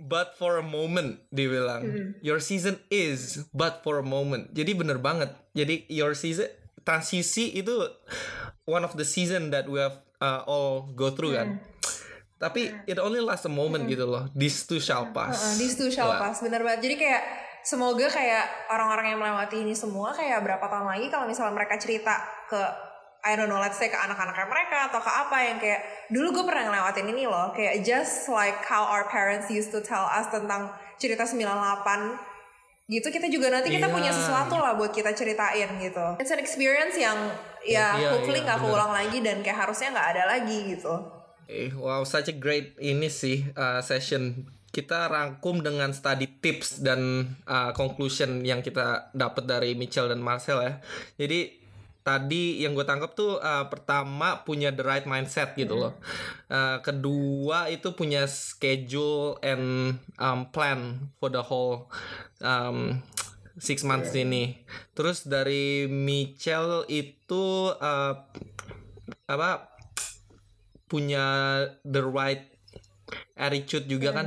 but 0.00 0.32
for 0.40 0.56
a 0.56 0.64
moment, 0.64 1.20
dia 1.28 1.44
bilang. 1.44 2.16
Your 2.24 2.40
season 2.40 2.80
is 2.88 3.44
but 3.52 3.84
for 3.84 4.00
a 4.00 4.06
moment. 4.06 4.56
Jadi 4.56 4.72
bener 4.72 4.96
banget. 4.96 5.36
Jadi 5.52 5.84
your 5.92 6.16
season 6.16 6.48
transisi 6.88 7.52
itu 7.52 7.84
one 8.64 8.84
of 8.84 8.96
the 8.96 9.04
season 9.04 9.52
that 9.52 9.68
we 9.68 9.80
have 9.80 10.00
uh, 10.20 10.44
all 10.48 10.92
go 10.96 11.12
through 11.12 11.36
kan. 11.36 11.60
Tapi 12.40 12.74
it 12.84 13.00
only 13.00 13.22
lasts 13.22 13.46
a 13.48 13.52
moment 13.52 13.88
gitu 13.88 14.04
loh. 14.04 14.28
This 14.36 14.68
too 14.68 14.82
shall 14.82 15.08
pass. 15.14 15.38
Uh, 15.38 15.54
this 15.56 15.78
too 15.78 15.88
shall 15.88 16.12
Wah. 16.12 16.20
pass, 16.28 16.44
bener 16.44 16.60
banget. 16.60 16.84
Jadi 16.84 16.96
kayak 17.00 17.22
semoga 17.64 18.06
kayak 18.12 18.44
orang-orang 18.68 19.16
yang 19.16 19.18
melewati 19.20 19.64
ini 19.64 19.72
semua 19.72 20.12
kayak 20.12 20.44
berapa 20.44 20.64
tahun 20.68 20.84
lagi 20.84 21.08
kalau 21.08 21.24
misalnya 21.24 21.56
mereka 21.56 21.80
cerita 21.80 22.20
ke 22.52 22.60
I 23.24 23.40
don't 23.40 23.48
know, 23.48 23.56
let's 23.56 23.80
say 23.80 23.88
ke 23.88 23.96
anak-anaknya 23.96 24.44
mereka 24.52 24.92
atau 24.92 25.00
ke 25.00 25.08
apa 25.08 25.36
yang 25.40 25.56
kayak 25.56 25.80
dulu 26.12 26.36
gue 26.36 26.44
pernah 26.44 26.68
ngelewatin 26.68 27.08
ini 27.08 27.24
loh, 27.24 27.56
kayak 27.56 27.80
just 27.80 28.28
like 28.28 28.60
how 28.68 28.84
our 28.84 29.08
parents 29.08 29.48
used 29.48 29.72
to 29.72 29.80
tell 29.80 30.04
us 30.04 30.28
tentang 30.28 30.68
cerita 31.00 31.24
98 31.24 31.40
gitu 32.84 33.08
kita 33.08 33.32
juga 33.32 33.48
nanti 33.48 33.72
kita 33.72 33.88
punya 33.88 34.12
sesuatu 34.12 34.60
lah 34.60 34.76
buat 34.76 34.92
kita 34.92 35.16
ceritain 35.16 35.72
gitu. 35.80 36.20
It's 36.20 36.28
an 36.28 36.36
experience 36.36 37.00
yang 37.00 37.16
ya 37.64 37.96
Iya, 37.96 38.08
hopefully 38.14 38.40
iya, 38.40 38.46
nggak 38.46 38.58
bener. 38.60 38.70
keulang 38.70 38.92
lagi 38.92 39.18
dan 39.24 39.36
kayak 39.40 39.58
harusnya 39.66 39.88
nggak 39.92 40.08
ada 40.16 40.22
lagi 40.28 40.58
gitu. 40.76 40.94
Eh, 41.44 41.68
wow, 41.76 42.00
such 42.08 42.32
a 42.32 42.36
great 42.36 42.72
ini 42.80 43.12
sih 43.12 43.44
uh, 43.52 43.80
session. 43.84 44.48
Kita 44.72 45.06
rangkum 45.06 45.60
dengan 45.62 45.92
study 45.94 46.40
tips 46.40 46.82
dan 46.82 47.30
uh, 47.46 47.70
conclusion 47.76 48.42
yang 48.42 48.64
kita 48.64 49.12
dapat 49.14 49.44
dari 49.46 49.70
Mitchell 49.76 50.08
dan 50.08 50.24
Marcel 50.24 50.58
ya. 50.64 50.72
Jadi 51.14 51.62
tadi 52.04 52.60
yang 52.60 52.76
gue 52.76 52.84
tangkap 52.84 53.16
tuh 53.16 53.40
uh, 53.40 53.64
pertama 53.72 54.44
punya 54.44 54.68
the 54.74 54.84
right 54.84 55.08
mindset 55.08 55.56
gitu 55.56 55.72
loh. 55.78 55.96
Uh, 56.52 56.80
kedua 56.84 57.72
itu 57.72 57.96
punya 57.96 58.28
schedule 58.28 59.40
and 59.40 59.96
um, 60.20 60.44
plan 60.52 61.08
for 61.16 61.32
the 61.32 61.40
whole 61.40 61.88
um, 62.44 63.00
six 63.58 63.86
months 63.86 64.10
ini. 64.14 64.66
Terus 64.94 65.26
dari 65.26 65.86
Mitchell 65.86 66.86
itu 66.90 67.70
uh, 67.70 68.14
apa 69.24 69.50
punya 70.90 71.26
the 71.86 72.02
right 72.02 72.44
attitude 73.38 73.86
juga 73.86 74.14
kan? 74.14 74.26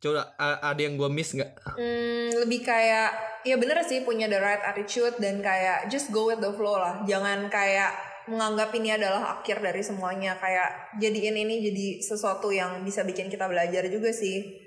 Coba 0.00 0.36
a- 0.36 0.60
ada 0.72 0.80
yang 0.84 1.00
gue 1.00 1.08
miss 1.08 1.32
nggak? 1.32 1.52
Hmm, 1.80 2.28
lebih 2.44 2.60
kayak 2.60 3.40
ya 3.44 3.56
bener 3.56 3.80
sih 3.84 4.04
punya 4.04 4.28
the 4.28 4.36
right 4.36 4.60
attitude 4.60 5.16
dan 5.20 5.40
kayak 5.40 5.88
just 5.88 6.12
go 6.12 6.28
with 6.28 6.40
the 6.44 6.52
flow 6.52 6.76
lah. 6.76 7.00
Jangan 7.08 7.48
kayak 7.48 7.92
menganggap 8.28 8.72
ini 8.76 8.92
adalah 8.92 9.40
akhir 9.40 9.64
dari 9.64 9.80
semuanya. 9.80 10.36
Kayak 10.36 10.96
jadiin 11.00 11.36
ini 11.36 11.64
jadi 11.64 11.86
sesuatu 12.04 12.52
yang 12.52 12.84
bisa 12.84 13.04
bikin 13.04 13.32
kita 13.32 13.48
belajar 13.48 13.88
juga 13.88 14.12
sih. 14.12 14.63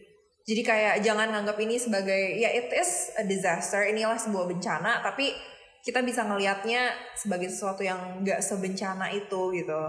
Jadi 0.47 0.61
kayak 0.63 1.03
jangan 1.03 1.27
nganggap 1.35 1.59
ini 1.59 1.75
sebagai 1.75 2.39
ya 2.39 2.47
it 2.55 2.71
is 2.71 3.11
a 3.19 3.23
disaster, 3.27 3.83
inilah 3.83 4.15
sebuah 4.15 4.47
bencana, 4.47 5.03
tapi 5.03 5.35
kita 5.83 5.99
bisa 6.07 6.23
ngelihatnya 6.23 6.95
sebagai 7.19 7.51
sesuatu 7.51 7.83
yang 7.83 8.23
gak 8.23 8.39
sebencana 8.39 9.11
itu 9.11 9.51
gitu. 9.51 9.81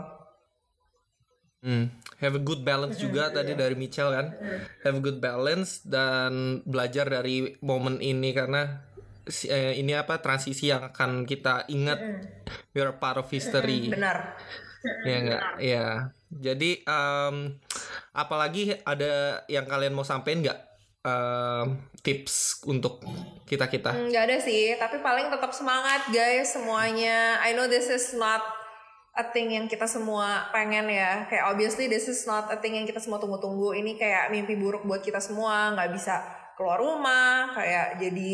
Hmm, 1.59 1.90
have 2.23 2.38
a 2.38 2.42
good 2.42 2.62
balance 2.62 2.99
juga 3.03 3.35
tadi 3.35 3.55
dari 3.55 3.75
Michelle 3.75 4.14
kan. 4.14 4.27
Have 4.87 4.99
a 4.99 5.03
good 5.03 5.18
balance 5.18 5.83
dan 5.83 6.62
belajar 6.66 7.07
dari 7.11 7.59
momen 7.62 7.99
ini 7.99 8.31
karena 8.31 8.83
eh, 9.27 9.75
ini 9.75 9.90
apa 9.94 10.23
transisi 10.23 10.71
yang 10.71 10.87
akan 10.87 11.27
kita 11.27 11.66
ingat. 11.71 11.99
We 12.75 12.83
are 12.83 12.94
part 12.94 13.18
of 13.18 13.27
history. 13.31 13.90
Benar. 13.90 14.38
ya 15.03 15.16
enggak? 15.18 15.42
Ya. 15.59 16.14
Jadi 16.29 16.85
em, 16.85 17.57
apalagi 18.12 18.77
ada 18.85 19.43
yang 19.49 19.64
kalian 19.64 19.97
mau 19.97 20.05
sampein 20.05 20.45
nggak 20.45 20.59
em, 21.09 21.67
tips 22.05 22.64
untuk 22.69 23.01
kita 23.49 23.64
kita? 23.69 23.97
Hmm, 23.97 24.12
Nggak 24.12 24.25
ada 24.29 24.37
sih, 24.45 24.77
tapi 24.77 25.01
paling 25.01 25.33
tetap 25.33 25.51
semangat 25.57 26.09
guys 26.12 26.53
semuanya. 26.53 27.41
I 27.41 27.57
know 27.57 27.64
this 27.64 27.88
is 27.88 28.12
not 28.12 28.45
a 29.19 29.25
thing 29.35 29.51
yang 29.57 29.67
kita 29.67 29.88
semua 29.88 30.53
pengen 30.53 30.87
ya. 30.87 31.27
Kayak 31.27 31.51
obviously 31.51 31.88
this 31.91 32.07
is 32.07 32.23
not 32.29 32.53
a 32.53 32.61
thing 32.61 32.77
yang 32.77 32.87
kita 32.87 33.01
semua 33.01 33.19
tunggu-tunggu. 33.19 33.75
Ini 33.75 33.97
kayak 33.97 34.31
mimpi 34.31 34.55
buruk 34.55 34.85
buat 34.85 35.01
kita 35.01 35.19
semua. 35.19 35.75
Nggak 35.75 35.91
bisa 35.97 36.14
keluar 36.55 36.79
rumah, 36.79 37.57
kayak 37.57 37.99
jadi 37.99 38.31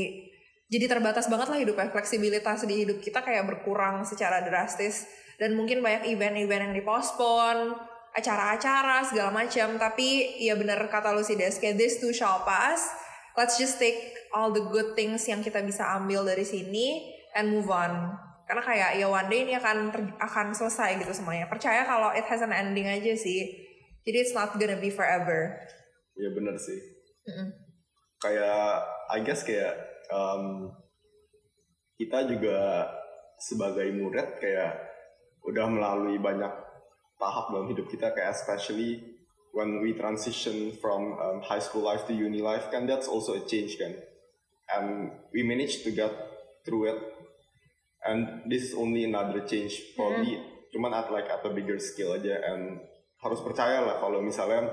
jadi 0.68 0.86
terbatas 0.90 1.30
banget 1.30 1.48
lah 1.48 1.58
hidupnya. 1.62 1.88
Fleksibilitas 1.94 2.66
di 2.66 2.74
hidup 2.84 2.98
kita 2.98 3.22
kayak 3.22 3.46
berkurang 3.46 4.02
secara 4.02 4.42
drastis. 4.42 5.06
Dan 5.40 5.58
mungkin 5.58 5.82
banyak 5.82 6.10
event-event 6.14 6.70
yang 6.70 6.74
dipospon, 6.74 7.74
acara-acara 8.14 9.02
segala 9.06 9.30
macam. 9.34 9.78
Tapi 9.78 10.38
ya 10.42 10.54
bener 10.54 10.86
kata 10.86 11.10
lu 11.14 11.22
sih 11.22 11.34
Des, 11.34 11.58
kayak 11.58 11.78
this 11.78 11.98
too 11.98 12.14
shall 12.14 12.42
pass 12.46 13.04
let's 13.38 13.58
just 13.58 13.78
take 13.78 14.14
all 14.34 14.50
the 14.54 14.62
good 14.70 14.94
things 14.94 15.26
yang 15.26 15.42
kita 15.42 15.62
bisa 15.62 15.82
ambil 15.98 16.26
dari 16.26 16.46
sini 16.46 17.14
and 17.34 17.50
move 17.50 17.70
on. 17.70 18.14
Karena 18.46 18.62
kayak 18.62 18.90
ya 19.00 19.06
one 19.10 19.28
day 19.30 19.42
ini 19.46 19.54
akan 19.58 19.90
ter- 19.90 20.18
akan 20.20 20.54
selesai 20.54 21.02
gitu 21.02 21.12
semuanya. 21.14 21.50
Percaya 21.50 21.82
kalau 21.82 22.14
it 22.14 22.26
has 22.26 22.42
an 22.42 22.54
ending 22.54 22.86
aja 22.86 23.14
sih. 23.18 23.66
Jadi 24.04 24.16
it's 24.20 24.36
not 24.36 24.54
gonna 24.54 24.78
be 24.78 24.92
forever. 24.92 25.58
Ya 26.14 26.30
bener 26.30 26.54
sih. 26.60 26.78
Mm-mm. 27.26 27.48
Kayak 28.20 28.84
I 29.10 29.18
guess 29.24 29.42
kayak 29.42 29.74
um, 30.12 30.70
kita 31.98 32.28
juga 32.28 32.86
sebagai 33.40 33.90
murid 33.96 34.38
kayak 34.38 34.93
udah 35.44 35.66
melalui 35.68 36.16
banyak 36.16 36.50
tahap 37.20 37.52
dalam 37.52 37.68
hidup 37.70 37.86
kita 37.88 38.10
kayak 38.12 38.32
especially 38.34 39.00
when 39.54 39.78
we 39.78 39.94
transition 39.94 40.74
from 40.82 41.14
um, 41.20 41.38
high 41.44 41.62
school 41.62 41.86
life 41.86 42.02
to 42.08 42.12
uni 42.12 42.42
life 42.42 42.68
kan 42.74 42.88
that's 42.88 43.06
also 43.06 43.38
a 43.38 43.42
change 43.46 43.78
kan 43.78 43.94
and 44.74 45.12
we 45.30 45.46
managed 45.46 45.86
to 45.86 45.94
get 45.94 46.10
through 46.66 46.90
it 46.90 46.98
and 48.04 48.44
this 48.50 48.64
is 48.66 48.72
only 48.74 49.04
another 49.06 49.44
change 49.46 49.94
probably 49.94 50.40
cuman 50.74 50.90
at 50.90 51.08
like 51.12 51.30
at 51.30 51.44
a 51.46 51.50
bigger 51.54 51.78
scale 51.78 52.18
aja 52.18 52.34
and 52.50 52.82
harus 53.22 53.38
percaya 53.40 53.80
lah 53.80 54.02
kalau 54.02 54.18
misalnya 54.20 54.68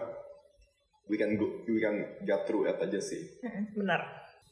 we 1.06 1.16
can 1.20 1.38
go, 1.38 1.46
we 1.70 1.78
can 1.78 2.04
get 2.26 2.48
through 2.50 2.66
it 2.66 2.80
aja 2.82 3.00
sih 3.00 3.22
Mm-mm, 3.44 3.76
Benar. 3.78 4.02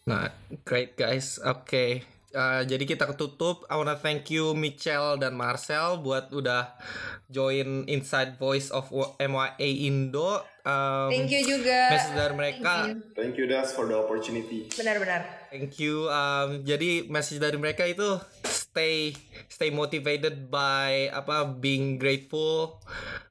Nah, 0.09 0.33
great 0.65 0.97
guys. 0.97 1.37
Oke. 1.37 2.01
Uh, 2.29 2.61
jadi 2.61 2.85
kita 2.85 3.09
ketutup. 3.09 3.65
I 3.69 3.75
wanna 3.77 3.97
thank 3.97 4.29
you 4.29 4.53
Michelle 4.53 5.17
dan 5.17 5.33
Marcel 5.33 5.97
buat 6.05 6.29
udah 6.29 6.77
join 7.25 7.89
Inside 7.89 8.37
Voice 8.37 8.69
of 8.69 8.89
MYA 9.17 9.89
Indo. 9.89 10.45
Um, 10.61 11.09
Thank 11.09 11.33
you 11.33 11.41
juga. 11.57 11.89
Message 11.89 12.15
dari 12.17 12.35
mereka. 12.37 12.73
Thank 12.85 12.89
you. 12.89 12.97
thank 13.17 13.33
you 13.41 13.45
Das 13.49 13.73
for 13.73 13.89
the 13.89 13.97
opportunity 13.97 14.69
Benar-benar. 14.69 15.49
Thank 15.49 15.81
you. 15.81 16.05
Um, 16.13 16.61
jadi 16.61 17.09
message 17.09 17.41
dari 17.41 17.57
mereka 17.57 17.89
itu 17.89 18.21
stay 18.45 19.17
stay 19.49 19.73
motivated 19.73 20.53
by 20.53 21.09
apa 21.09 21.57
being 21.57 21.97
grateful, 21.97 22.77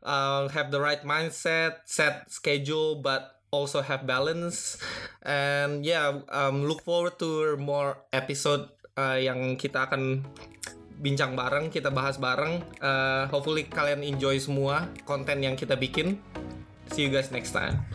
um, 0.02 0.50
have 0.50 0.74
the 0.74 0.82
right 0.82 1.06
mindset, 1.06 1.86
set 1.86 2.26
schedule, 2.26 2.98
but 2.98 3.38
also 3.54 3.80
have 3.80 4.02
balance. 4.02 4.82
And 5.22 5.86
yeah, 5.86 6.26
um, 6.28 6.66
look 6.66 6.82
forward 6.82 7.22
to 7.22 7.54
more 7.56 8.02
episode 8.10 8.68
uh, 8.98 9.18
yang 9.18 9.54
kita 9.54 9.86
akan 9.86 10.26
bincang 10.98 11.38
bareng, 11.38 11.70
kita 11.70 11.94
bahas 11.94 12.18
bareng. 12.18 12.58
Uh, 12.82 13.30
hopefully 13.30 13.70
kalian 13.70 14.02
enjoy 14.02 14.34
semua 14.42 14.90
konten 15.06 15.38
yang 15.38 15.54
kita 15.54 15.78
bikin. 15.78 16.18
See 16.90 17.06
you 17.06 17.10
guys 17.14 17.30
next 17.30 17.54
time. 17.54 17.86